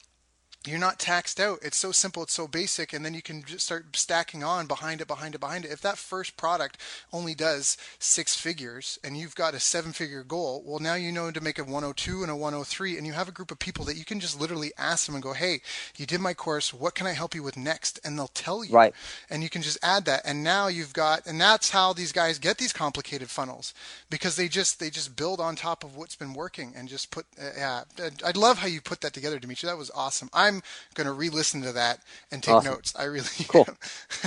[0.68, 1.60] you're not taxed out.
[1.62, 4.99] It's so simple, it's so basic, and then you can just start stacking on behind
[4.99, 5.72] it, behind it, behind it.
[5.72, 6.78] If that first product
[7.14, 11.32] only does six figures and you've got a seven figure goal, well, now you know
[11.32, 13.95] to make a 102 and a 103, and you have a group of people that
[13.95, 15.62] you can just literally ask them and go, hey,
[15.95, 17.97] you did my course, what can I help you with next?
[18.03, 18.74] And they'll tell you.
[18.74, 18.93] Right.
[19.30, 20.24] And you can just add that.
[20.26, 23.74] And now you've got, and that's how these guys get these complicated funnels
[24.10, 27.26] because they just, they just build on top of what's been working and just put,
[27.41, 27.84] uh, yeah.
[28.26, 29.62] I'd love how you put that together, Dmitriy.
[29.62, 30.30] That was awesome.
[30.34, 30.61] I I'm
[30.95, 31.99] going to re-listen to that
[32.31, 32.73] and take awesome.
[32.73, 32.93] notes.
[32.97, 33.67] I really cool.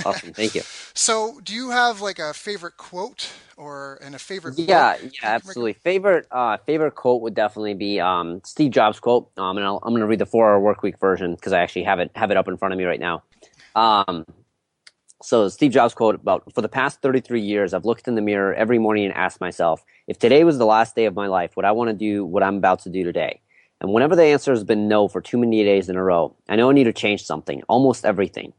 [0.05, 0.61] awesome, thank you.
[0.95, 4.59] So, do you have like a favorite quote or and a favorite?
[4.59, 5.73] Yeah, yeah, absolutely.
[5.73, 9.29] Favorite uh, favorite quote would definitely be um, Steve Jobs quote.
[9.37, 11.83] Um, and i am going to read the four-hour work week version because I actually
[11.83, 13.23] have it have it up in front of me right now.
[13.75, 14.25] Um,
[15.23, 18.53] so Steve Jobs quote about for the past 33 years I've looked in the mirror
[18.53, 21.65] every morning and asked myself if today was the last day of my life would
[21.65, 23.39] I want to do what I'm about to do today
[23.83, 26.55] and whenever the answer has been no for too many days in a row, I
[26.55, 28.53] know I need to change something, almost everything.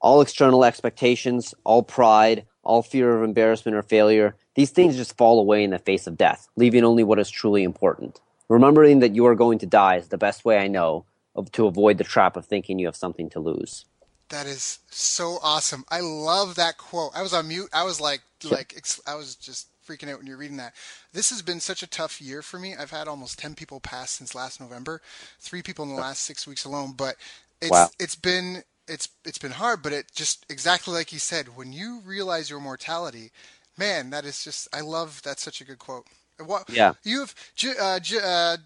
[0.00, 5.38] All external expectations, all pride, all fear of embarrassment or failure, these things just fall
[5.38, 8.20] away in the face of death, leaving only what is truly important.
[8.48, 11.04] Remembering that you are going to die is the best way I know
[11.34, 13.84] of, to avoid the trap of thinking you have something to lose.
[14.30, 15.84] That is so awesome.
[15.90, 17.12] I love that quote.
[17.14, 17.68] I was on mute.
[17.74, 18.74] I was like, like,
[19.06, 20.74] I was just freaking out when you're reading that.
[21.12, 22.74] This has been such a tough year for me.
[22.74, 25.00] I've had almost 10 people pass since last November,
[25.40, 26.92] three people in the last six weeks alone.
[26.96, 27.16] But
[27.60, 27.88] it's wow.
[27.98, 29.82] it's been it's it's been hard.
[29.82, 33.30] But it just exactly like you said, when you realize your mortality,
[33.78, 36.06] man, that is just I love that's such a good quote.
[36.44, 37.34] What yeah you have
[37.80, 38.56] uh, uh,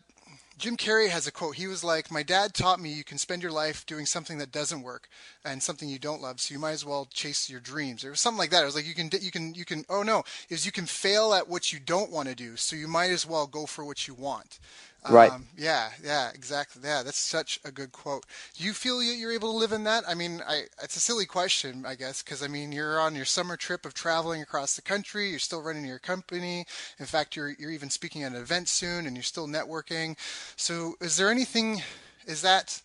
[0.59, 1.55] Jim Carrey has a quote.
[1.55, 4.51] He was like, "My dad taught me you can spend your life doing something that
[4.51, 5.09] doesn't work
[5.45, 8.39] and something you don't love, so you might as well chase your dreams." Or something
[8.39, 8.63] like that.
[8.63, 11.33] It was like you can you can you can oh no, is you can fail
[11.33, 14.09] at what you don't want to do, so you might as well go for what
[14.09, 14.59] you want.
[15.11, 15.33] Right.
[15.33, 16.83] Um, yeah, yeah, exactly.
[16.85, 18.27] Yeah, that's such a good quote.
[18.55, 20.05] Do you feel you're able to live in that?
[20.09, 23.25] I mean, I, it's a silly question, I guess, because I mean, you're on your
[23.25, 25.31] summer trip of traveling across the country.
[25.31, 26.67] You're still running your company.
[26.99, 30.17] In fact, you're you're even speaking at an event soon, and you're still networking.
[30.57, 31.83] So, is there anything?
[32.27, 32.83] Is that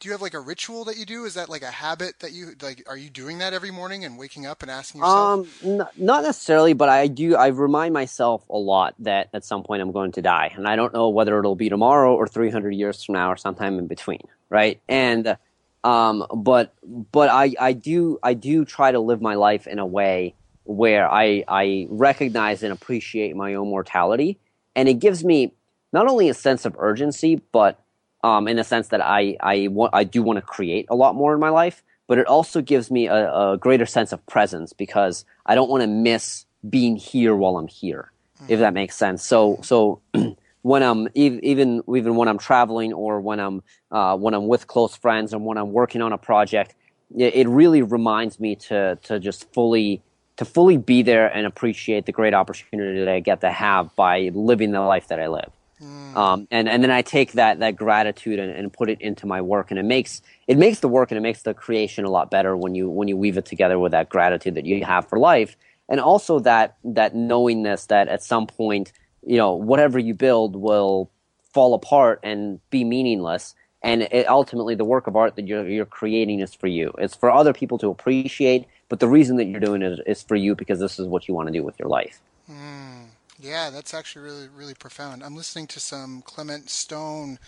[0.00, 1.24] do you have like a ritual that you do?
[1.24, 2.84] Is that like a habit that you like?
[2.88, 5.46] Are you doing that every morning and waking up and asking yourself?
[5.64, 7.34] Um, n- not necessarily, but I do.
[7.34, 10.76] I remind myself a lot that at some point I'm going to die, and I
[10.76, 14.22] don't know whether it'll be tomorrow or 300 years from now or sometime in between,
[14.50, 14.80] right?
[14.88, 15.36] And
[15.82, 16.74] um, but
[17.12, 21.10] but I I do I do try to live my life in a way where
[21.10, 24.38] I I recognize and appreciate my own mortality,
[24.76, 25.54] and it gives me
[25.92, 27.80] not only a sense of urgency, but
[28.24, 31.14] um, in the sense that I I want I do want to create a lot
[31.14, 34.72] more in my life, but it also gives me a, a greater sense of presence
[34.72, 38.52] because I don't want to miss being here while I'm here, mm-hmm.
[38.52, 39.24] if that makes sense.
[39.24, 40.00] So so.
[40.62, 44.96] when I'm even even when I'm traveling or when I'm uh, when I'm with close
[44.96, 46.74] friends and when I'm working on a project,
[47.16, 50.02] it, it really reminds me to to just fully
[50.36, 54.30] to fully be there and appreciate the great opportunity that I get to have by
[54.34, 55.50] living the life that I live.
[55.82, 56.16] Mm.
[56.16, 59.40] Um, and and then I take that that gratitude and, and put it into my
[59.40, 62.30] work, and it makes it makes the work and it makes the creation a lot
[62.30, 65.18] better when you when you weave it together with that gratitude that you have for
[65.18, 65.56] life,
[65.88, 68.92] and also that that knowingness that at some point
[69.26, 71.10] you know whatever you build will
[71.52, 75.86] fall apart and be meaningless, and it, ultimately the work of art that you're, you're
[75.86, 76.92] creating is for you.
[76.98, 80.36] It's for other people to appreciate but the reason that you're doing it is for
[80.36, 82.20] you because this is what you want to do with your life.
[82.50, 83.07] Mm,
[83.40, 87.38] yeah that's actually really really profound i'm listening to some clement stone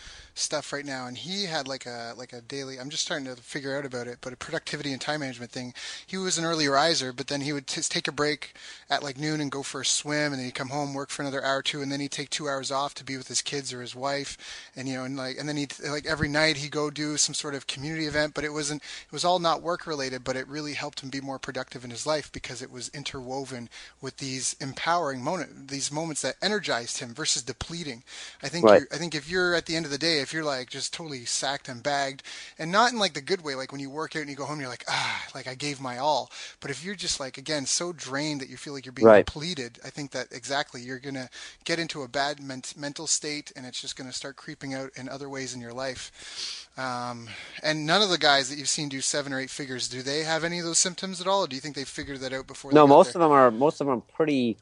[0.40, 2.78] stuff right now, and he had like a like a daily.
[2.78, 5.74] I'm just starting to figure out about it, but a productivity and time management thing.
[6.06, 8.54] He was an early riser, but then he would t- take a break
[8.88, 11.22] at like noon and go for a swim, and then he'd come home, work for
[11.22, 13.42] another hour or two, and then he'd take two hours off to be with his
[13.42, 14.36] kids or his wife,
[14.74, 17.34] and you know, and like, and then he'd like every night he'd go do some
[17.34, 18.82] sort of community event, but it wasn't.
[18.82, 21.90] It was all not work related, but it really helped him be more productive in
[21.90, 23.68] his life because it was interwoven
[24.00, 28.02] with these empowering moment, these moments that energized him versus depleting.
[28.42, 28.82] I think right.
[28.92, 31.24] I think if you're at the end of the day, if you're like just totally
[31.24, 32.24] sacked and bagged,
[32.58, 34.46] and not in like the good way, like when you work out and you go
[34.46, 36.30] home, you're like, ah, like I gave my all.
[36.60, 39.24] But if you're just like again so drained that you feel like you're being right.
[39.24, 41.30] depleted, I think that exactly you're gonna
[41.64, 45.08] get into a bad ment- mental state, and it's just gonna start creeping out in
[45.08, 46.68] other ways in your life.
[46.76, 47.28] Um,
[47.62, 50.22] and none of the guys that you've seen do seven or eight figures, do they
[50.22, 52.46] have any of those symptoms at all, or do you think they figured that out
[52.46, 52.72] before?
[52.72, 53.22] No, most there?
[53.22, 53.50] of them are.
[53.50, 54.56] Most of them are pretty.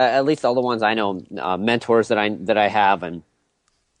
[0.00, 3.02] Uh, at least all the ones I know, uh, mentors that I that I have,
[3.02, 3.22] and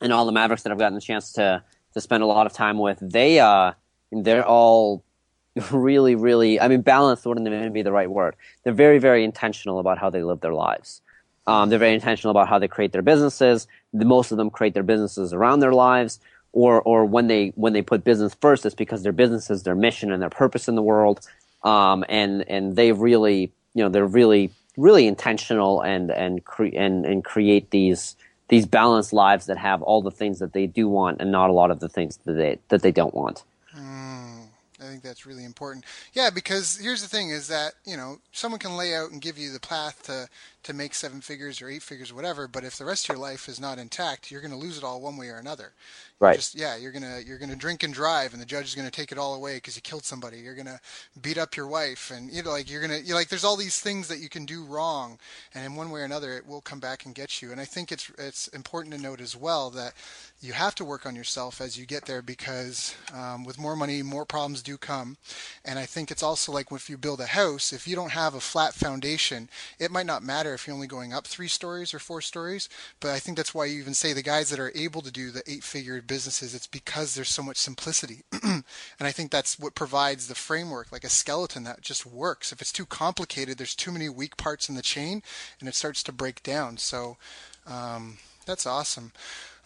[0.00, 2.54] and all the Mavericks that I've gotten the chance to to spend a lot of
[2.54, 3.72] time with, they uh,
[4.10, 5.04] they're all
[5.70, 6.58] really, really.
[6.58, 8.34] I mean, balanced wouldn't even be the right word.
[8.64, 11.02] They're very, very intentional about how they live their lives.
[11.46, 13.66] Um, they're very intentional about how they create their businesses.
[13.92, 16.18] The, most of them create their businesses around their lives,
[16.54, 19.74] or or when they when they put business first, it's because their business is their
[19.74, 21.20] mission and their purpose in the world.
[21.62, 24.50] Um, and and they really, you know, they're really
[24.80, 28.16] really intentional and and cre- and and create these
[28.48, 31.52] these balanced lives that have all the things that they do want and not a
[31.52, 33.44] lot of the things that they that they don't want.
[33.76, 34.46] Mm,
[34.80, 35.84] I think that's really important.
[36.12, 39.38] Yeah, because here's the thing: is that you know someone can lay out and give
[39.38, 40.28] you the path to
[40.62, 43.22] to make seven figures or eight figures or whatever, but if the rest of your
[43.22, 45.72] life is not intact, you're going to lose it all one way or another.
[46.20, 46.36] Right.
[46.36, 49.10] Just yeah, you're gonna you're gonna drink and drive, and the judge is gonna take
[49.10, 50.38] it all away because you killed somebody.
[50.38, 50.78] You're gonna
[51.22, 53.80] beat up your wife, and you know like you're gonna you like there's all these
[53.80, 55.18] things that you can do wrong,
[55.54, 57.52] and in one way or another it will come back and get you.
[57.52, 59.94] And I think it's it's important to note as well that
[60.42, 64.02] you have to work on yourself as you get there because um, with more money,
[64.02, 65.16] more problems do come.
[65.64, 68.34] And I think it's also like if you build a house, if you don't have
[68.34, 69.48] a flat foundation,
[69.78, 72.68] it might not matter if you're only going up three stories or four stories.
[73.00, 75.30] But I think that's why you even say the guys that are able to do
[75.30, 78.22] the eight-figure businesses, it's because there's so much simplicity.
[78.42, 78.64] and
[79.00, 82.52] I think that's what provides the framework, like a skeleton that just works.
[82.52, 85.22] If it's too complicated, there's too many weak parts in the chain
[85.58, 86.76] and it starts to break down.
[86.76, 87.16] So
[87.66, 89.12] um, that's awesome.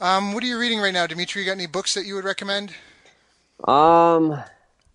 [0.01, 1.37] Um, what are you reading right now, Dmitriy?
[1.37, 2.75] You got any books that you would recommend?
[3.67, 4.43] Um,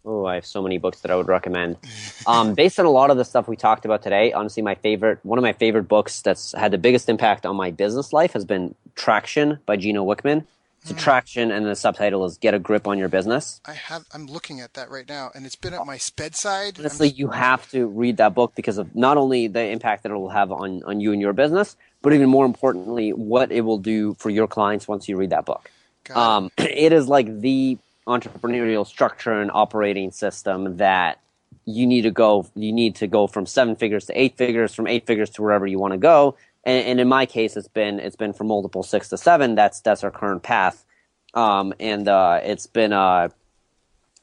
[0.05, 1.77] oh, I have so many books that I would recommend.
[2.25, 5.19] Um, based on a lot of the stuff we talked about today, honestly, my favorite,
[5.23, 8.45] one of my favorite books that's had the biggest impact on my business life has
[8.45, 10.45] been Traction by Gino Wickman.
[10.81, 10.97] It's mm.
[10.97, 14.05] traction, and the subtitle is "Get a Grip on Your Business." I have.
[14.13, 16.79] I'm looking at that right now, and it's been at my bedside.
[16.79, 20.15] Honestly, you have to read that book because of not only the impact that it
[20.15, 23.77] will have on on you and your business, but even more importantly, what it will
[23.77, 25.69] do for your clients once you read that book.
[26.15, 27.77] Um, it is like the
[28.09, 31.19] entrepreneurial structure and operating system that
[31.65, 32.47] you need to go.
[32.55, 35.67] You need to go from seven figures to eight figures, from eight figures to wherever
[35.67, 38.83] you want to go and, and, in my case, it's been it's been from multiple
[38.83, 39.55] six to seven.
[39.55, 40.85] That's that's our current path,
[41.33, 43.29] um, and uh, it's been uh,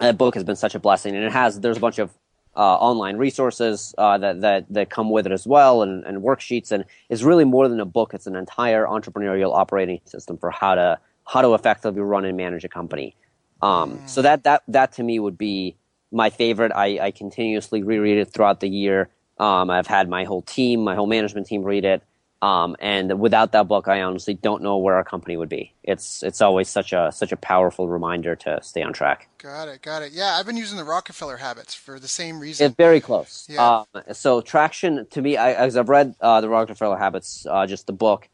[0.01, 2.11] that book has been such a blessing, and it has there's a bunch of
[2.55, 6.73] uh, online resources uh, that that that come with it as well, and, and worksheets,
[6.73, 8.13] and it's really more than a book.
[8.13, 12.65] It's an entire entrepreneurial operating system for how to how to effectively run and manage
[12.65, 13.17] a company.
[13.63, 14.09] Um, mm.
[14.09, 15.77] So that that that to me would be
[16.13, 16.73] my favorite.
[16.75, 19.09] I, I continuously reread it throughout the year.
[19.39, 22.03] Um, I've had my whole team, my whole management team read it.
[22.43, 25.73] Um, and without that book, I honestly don't know where our company would be.
[25.83, 29.29] It's it's always such a such a powerful reminder to stay on track.
[29.39, 30.13] Got it, got it.
[30.13, 32.67] Yeah, I've been using the Rockefeller Habits for the same reason.
[32.67, 33.47] It's very close.
[33.49, 33.85] Yeah.
[33.95, 37.87] Um, so traction to me, I, as I've read uh, the Rockefeller Habits, uh, just
[37.87, 38.29] the book,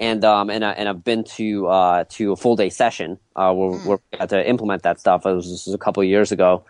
[0.00, 3.52] and um, and I, and I've been to uh, to a full day session uh,
[3.52, 3.86] where, mm.
[3.86, 5.26] where we had to implement that stuff.
[5.26, 6.64] It was, this was a couple of years ago,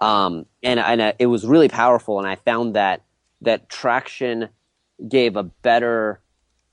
[0.00, 2.18] um, and and it was really powerful.
[2.18, 3.02] And I found that
[3.42, 4.48] that traction
[5.08, 6.20] gave a better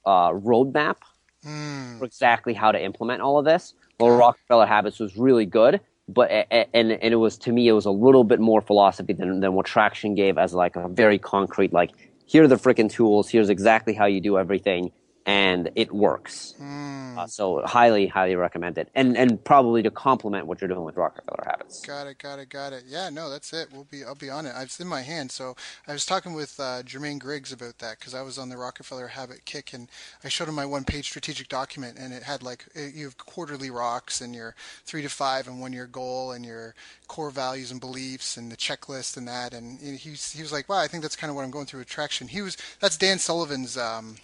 [0.06, 0.98] uh, roadmap
[1.46, 2.00] mm.
[2.00, 3.74] for exactly how to implement all of this.
[4.00, 7.86] Well, Rockefeller Habits was really good, but and and it was to me it was
[7.86, 11.72] a little bit more philosophy than than what Traction gave as like a very concrete
[11.72, 11.92] like
[12.30, 14.92] here are the freaking tools, here's exactly how you do everything,
[15.26, 16.56] and it works.
[16.60, 17.18] Mm.
[17.18, 20.96] Uh, so highly, highly recommend it, and and probably to complement what you're doing with
[20.96, 21.86] Rockefeller Habits.
[21.86, 22.84] Got it, got it, got it.
[22.88, 23.68] Yeah, no, that's it.
[23.72, 24.54] We'll be, I'll be on it.
[24.58, 25.32] It's in my hand.
[25.32, 25.56] So
[25.88, 29.08] I was talking with uh, Jermaine Griggs about that because I was on the Rockefeller
[29.08, 29.90] Habit kick, and
[30.24, 34.22] I showed him my one-page strategic document, and it had like you have quarterly rocks
[34.22, 34.56] and your
[34.86, 36.76] three to five and one-year goal and your
[37.08, 39.54] core values and beliefs and the checklist and that.
[39.54, 41.82] And he he was like, wow, I think that's kind of what I'm going through
[41.82, 42.30] with traction.
[42.30, 43.78] He was that's Dan Sullivan's.
[43.78, 44.16] Um,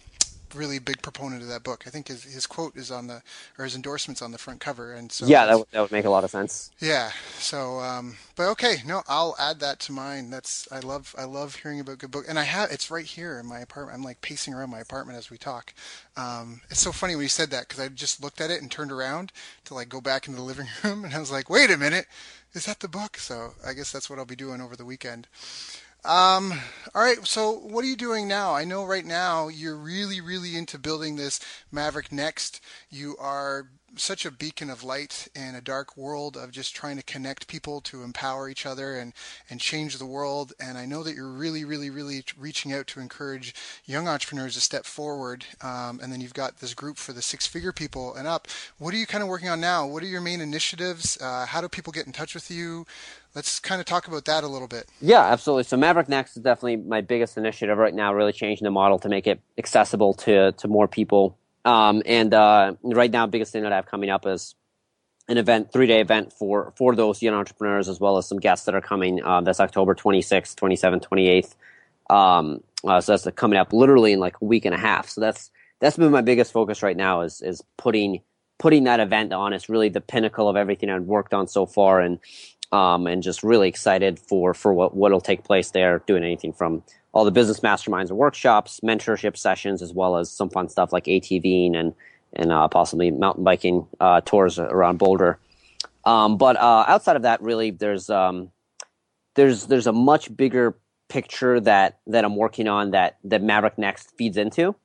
[0.54, 1.84] really big proponent of that book.
[1.88, 3.22] I think his his quote is on the
[3.58, 6.06] or his endorsements on the front cover, and so yeah, that would, that would make
[6.06, 6.72] a lot of sense.
[6.80, 7.12] Yeah.
[7.40, 10.30] So, um, but okay, no, I'll add that to mine.
[10.30, 13.40] That's I love I love hearing about good book, and I have it's right here
[13.40, 13.98] in my apartment.
[13.98, 15.74] I'm like pacing around my apartment as we talk.
[16.18, 18.70] Um, it's so funny when you said that because I just looked at it and
[18.70, 19.32] turned around
[19.66, 22.06] to like go back into the living room, and I was like, wait a minute,
[22.54, 23.18] is that the book?
[23.18, 25.28] So I guess that's what I'll be doing over the weekend.
[26.06, 26.54] Um,
[26.94, 27.26] all right.
[27.26, 28.54] So, what are you doing now?
[28.54, 31.40] I know right now you're really, really into building this
[31.72, 32.62] Maverick Next.
[32.92, 37.04] You are such a beacon of light in a dark world of just trying to
[37.04, 39.14] connect people to empower each other and
[39.50, 43.00] and change the world and I know that you're really really really reaching out to
[43.00, 43.54] encourage
[43.86, 47.48] young entrepreneurs to step forward um, and then you've got this group for the six
[47.48, 50.22] figure people and up what are you kind of working on now what are your
[50.22, 52.86] main initiatives uh, how do people get in touch with you
[53.36, 54.88] let's kind of talk about that a little bit.
[55.02, 55.66] Yeah, absolutely.
[55.66, 59.10] So Maverick Next is definitely my biggest initiative right now, really changing the model to
[59.10, 61.38] make it accessible to, to more people.
[61.66, 64.56] Um, and uh, right now, biggest thing that I have coming up is
[65.30, 68.66] an event, three day event for, for those young entrepreneurs, as well as some guests
[68.68, 69.24] that are coming.
[69.24, 71.56] Uh, that's October 26th, 27th, 28th.
[72.16, 75.10] Um, uh, so that's coming up literally in like a week and a half.
[75.10, 75.52] So that's
[75.82, 78.22] that's been my biggest focus right now is is putting
[78.60, 79.54] putting that event on.
[79.54, 82.20] It's really the pinnacle of everything I've worked on so far, and
[82.76, 86.04] um, and just really excited for for what what'll take place there.
[86.06, 90.50] Doing anything from all the business masterminds and workshops, mentorship sessions, as well as some
[90.50, 91.94] fun stuff like ATVing and
[92.34, 95.40] and uh, possibly mountain biking uh, tours around Boulder.
[96.04, 98.52] Um, but uh, outside of that, really, there's um,
[99.36, 104.12] there's there's a much bigger picture that that I'm working on that that Maverick Next
[104.18, 104.76] feeds into.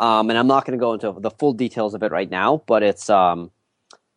[0.00, 2.62] Um, and I'm not going to go into the full details of it right now,
[2.66, 3.50] but it's um,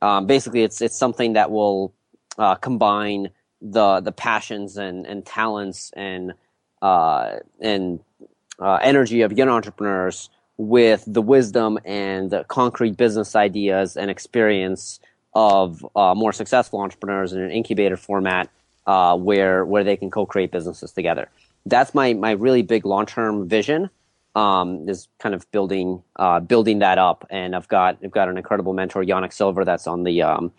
[0.01, 1.93] um, basically it's it's something that will
[2.38, 3.30] uh, combine
[3.62, 6.34] the the passions and, and talents and
[6.82, 8.00] uh, and
[8.60, 15.00] uh, energy of young entrepreneurs with the wisdom and the concrete business ideas and experience
[15.34, 18.50] of uh, more successful entrepreneurs in an incubator format
[18.86, 21.30] uh, where where they can co-create businesses together.
[21.66, 23.90] That's my my really big long term vision.
[24.34, 28.38] Um, is kind of building uh, building that up, and I've got I've got an
[28.38, 30.54] incredible mentor, Yanik Silver, that's on the um,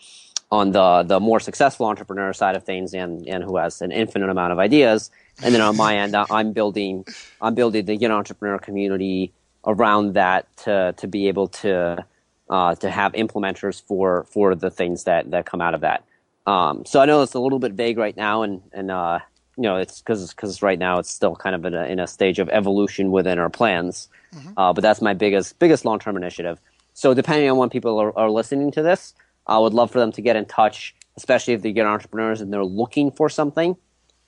[0.52, 4.28] on the the more successful entrepreneur side of things and and who has an infinite
[4.28, 5.10] amount of ideas.
[5.42, 7.06] And then on my end i'm building
[7.40, 9.32] i'm building the young entrepreneur community
[9.66, 12.04] around that to to be able to
[12.50, 16.04] uh, to have implementers for for the things that that come out of that.
[16.46, 19.20] Um, so i know it's a little bit vague right now and and uh,
[19.56, 22.06] you know it's because because right now it's still kind of in a, in a
[22.06, 24.08] stage of evolution within our plans.
[24.34, 24.52] Mm-hmm.
[24.58, 26.60] uh, but that's my biggest biggest long-term initiative.
[26.92, 29.14] So depending on when people are, are listening to this
[29.46, 32.52] I would love for them to get in touch, especially if they get entrepreneurs and
[32.52, 33.76] they're looking for something.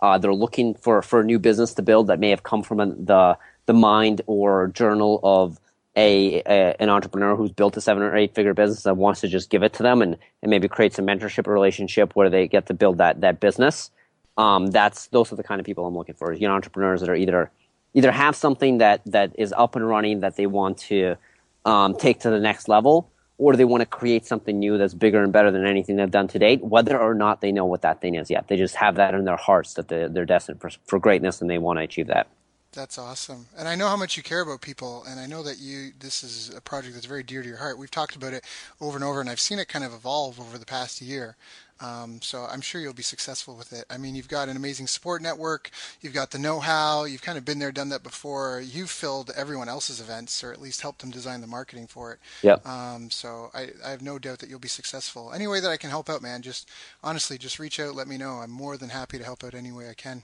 [0.01, 2.79] Uh, they're looking for, for a new business to build that may have come from
[2.79, 5.59] the the mind or journal of
[5.97, 9.29] a, a, an entrepreneur who's built a seven or eight figure business that wants to
[9.29, 12.67] just give it to them and, and maybe create some mentorship relationship where they get
[12.67, 13.91] to build that that business.
[14.37, 16.33] Um, that's those are the kind of people I'm looking for.
[16.33, 17.51] You know, entrepreneurs that are either
[17.95, 21.17] either have something that that is up and running that they want to
[21.65, 25.23] um, take to the next level, or they want to create something new that's bigger
[25.23, 28.01] and better than anything they've done to date, whether or not they know what that
[28.01, 28.49] thing is yet.
[28.49, 31.51] They just have that in their hearts that they're, they're destined for, for greatness and
[31.51, 32.29] they want to achieve that.
[32.73, 33.47] That's awesome.
[33.57, 36.25] And I know how much you care about people and I know that you this
[36.25, 37.79] is a project that's very dear to your heart.
[37.79, 38.45] We've talked about it
[38.81, 41.37] over and over and I've seen it kind of evolve over the past year.
[41.85, 43.85] Um, so I'm sure you'll be successful with it.
[43.91, 45.71] I mean, you've got an amazing support network.
[46.01, 47.05] You've got the know-how.
[47.05, 48.63] You've kind of been there, done that before.
[48.65, 52.19] You've filled everyone else's events, or at least helped them design the marketing for it.
[52.43, 52.57] Yeah.
[52.65, 55.33] Um, so I, I have no doubt that you'll be successful.
[55.35, 56.71] Any way that I can help out, man, just
[57.03, 58.37] honestly, just reach out, let me know.
[58.37, 60.23] I'm more than happy to help out any way I can.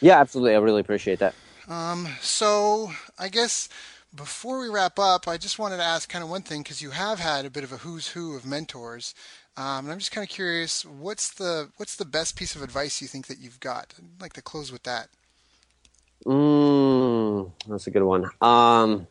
[0.00, 0.54] Yeah, absolutely.
[0.54, 1.34] I really appreciate that.
[1.68, 3.68] Um, so I guess
[4.14, 6.90] before we wrap up, I just wanted to ask kind of one thing because you
[6.90, 9.14] have had a bit of a who's who of mentors.
[9.58, 13.00] Um, and I'm just kind of curious, what's the what's the best piece of advice
[13.00, 13.94] you think that you've got?
[13.98, 15.08] I'd like to close with that.
[16.26, 18.24] Mm, that's a good one.
[18.42, 19.06] Um,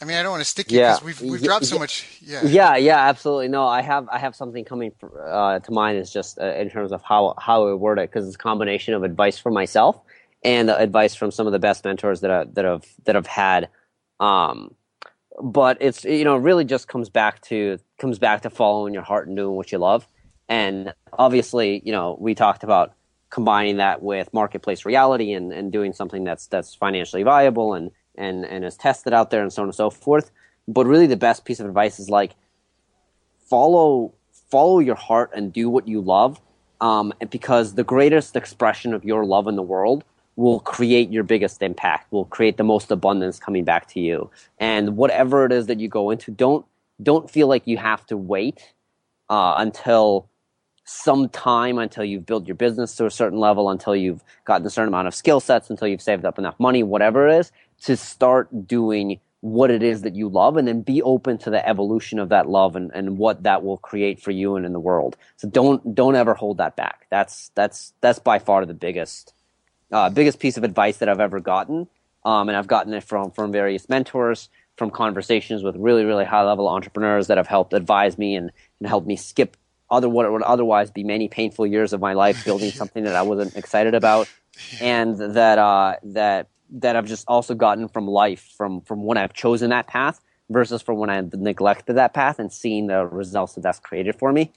[0.00, 1.06] I mean, I don't want to stick you because yeah.
[1.06, 2.06] we've we've dropped so much.
[2.22, 2.40] Yeah.
[2.44, 3.48] Yeah, yeah, absolutely.
[3.48, 4.92] No, I have I have something coming
[5.28, 5.98] uh, to mind.
[5.98, 8.94] Is just uh, in terms of how how I word it because it's a combination
[8.94, 10.00] of advice from myself
[10.42, 13.68] and advice from some of the best mentors that I, that have that have had
[14.20, 14.74] Um,
[15.40, 19.28] but it's you know really just comes back to comes back to following your heart
[19.28, 20.06] and doing what you love.
[20.48, 22.94] And obviously, you know, we talked about
[23.30, 28.44] combining that with marketplace reality and, and doing something that's that's financially viable and, and
[28.44, 30.30] and is tested out there and so on and so forth.
[30.66, 32.34] But really the best piece of advice is like
[33.48, 34.14] follow
[34.50, 36.40] follow your heart and do what you love.
[36.80, 40.04] Um, because the greatest expression of your love in the world
[40.38, 44.30] will create your biggest impact, will create the most abundance coming back to you.
[44.58, 46.64] And whatever it is that you go into, don't
[47.02, 48.72] don't feel like you have to wait
[49.28, 50.28] uh, until
[50.84, 54.70] some time until you've built your business to a certain level, until you've gotten a
[54.70, 57.50] certain amount of skill sets, until you've saved up enough money, whatever it is,
[57.82, 61.68] to start doing what it is that you love and then be open to the
[61.68, 64.80] evolution of that love and, and what that will create for you and in the
[64.80, 65.16] world.
[65.36, 67.06] So don't don't ever hold that back.
[67.10, 69.34] That's that's that's by far the biggest
[69.92, 71.88] uh, biggest piece of advice that I've ever gotten.
[72.24, 76.42] Um, and I've gotten it from from various mentors, from conversations with really, really high
[76.42, 79.56] level entrepreneurs that have helped advise me and, and helped me skip
[79.90, 83.22] other what would otherwise be many painful years of my life building something that I
[83.22, 84.28] wasn't excited about,
[84.80, 89.32] and that uh, that that I've just also gotten from life from from when I've
[89.32, 90.20] chosen that path
[90.50, 94.32] versus from when I neglected that path and seeing the results that that's created for
[94.32, 94.52] me.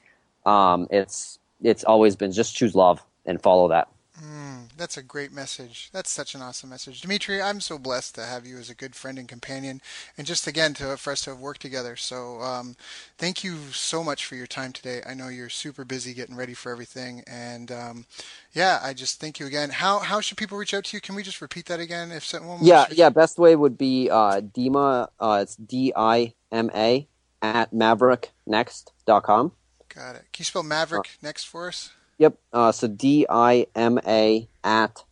[0.45, 3.87] Um, it's it's always been just choose love and follow that.
[4.21, 5.89] Mm, that's a great message.
[5.91, 7.43] That's such an awesome message, Dmitriy.
[7.43, 9.81] I'm so blessed to have you as a good friend and companion,
[10.15, 11.95] and just again to for us to have worked together.
[11.95, 12.75] So, um,
[13.17, 15.01] thank you so much for your time today.
[15.07, 18.05] I know you're super busy getting ready for everything, and um,
[18.53, 19.71] yeah, I just thank you again.
[19.71, 21.01] How how should people reach out to you?
[21.01, 22.11] Can we just repeat that again?
[22.11, 25.07] If someone yeah yeah, best way would be uh, Dima.
[25.19, 27.07] Uh, it's D I M A
[27.41, 29.53] at mavericknext.com.
[29.93, 30.25] Got it.
[30.31, 31.89] Can you spell Maverick uh, next for us?
[32.21, 32.37] Yep.
[32.53, 35.03] Uh, so D I M A at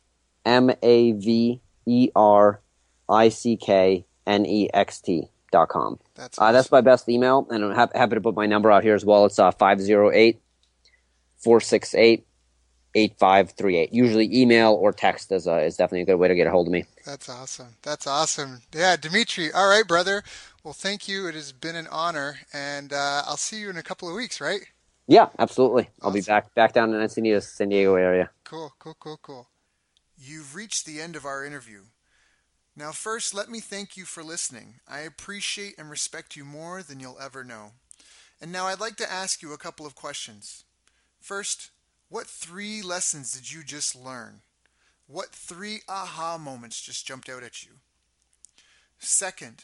[0.45, 2.61] M A V E R
[3.09, 5.97] I C K N E X T dot com.
[6.13, 6.49] That's awesome.
[6.49, 9.03] uh, that's my best email, and I'm happy to put my number out here as
[9.03, 9.25] well.
[9.25, 10.39] It's uh, 508
[11.39, 12.27] 468
[12.93, 13.91] 8538.
[13.91, 16.67] Usually email or text is, uh, is definitely a good way to get a hold
[16.67, 16.85] of me.
[17.07, 17.75] That's awesome.
[17.81, 18.61] That's awesome.
[18.71, 19.49] Yeah, Dmitriy.
[19.55, 20.23] All right, brother.
[20.63, 21.27] Well, thank you.
[21.27, 24.39] It has been an honor, and uh, I'll see you in a couple of weeks,
[24.39, 24.61] right?
[25.09, 25.89] Yeah, absolutely.
[26.03, 28.29] I'll be back back down in Encinitas, San Diego area.
[28.43, 29.49] Cool, cool, cool, cool.
[30.15, 31.85] You've reached the end of our interview.
[32.75, 34.75] Now, first, let me thank you for listening.
[34.87, 37.71] I appreciate and respect you more than you'll ever know.
[38.39, 40.63] And now I'd like to ask you a couple of questions.
[41.19, 41.71] First,
[42.09, 44.41] what three lessons did you just learn?
[45.07, 47.71] What three aha moments just jumped out at you?
[48.99, 49.63] Second,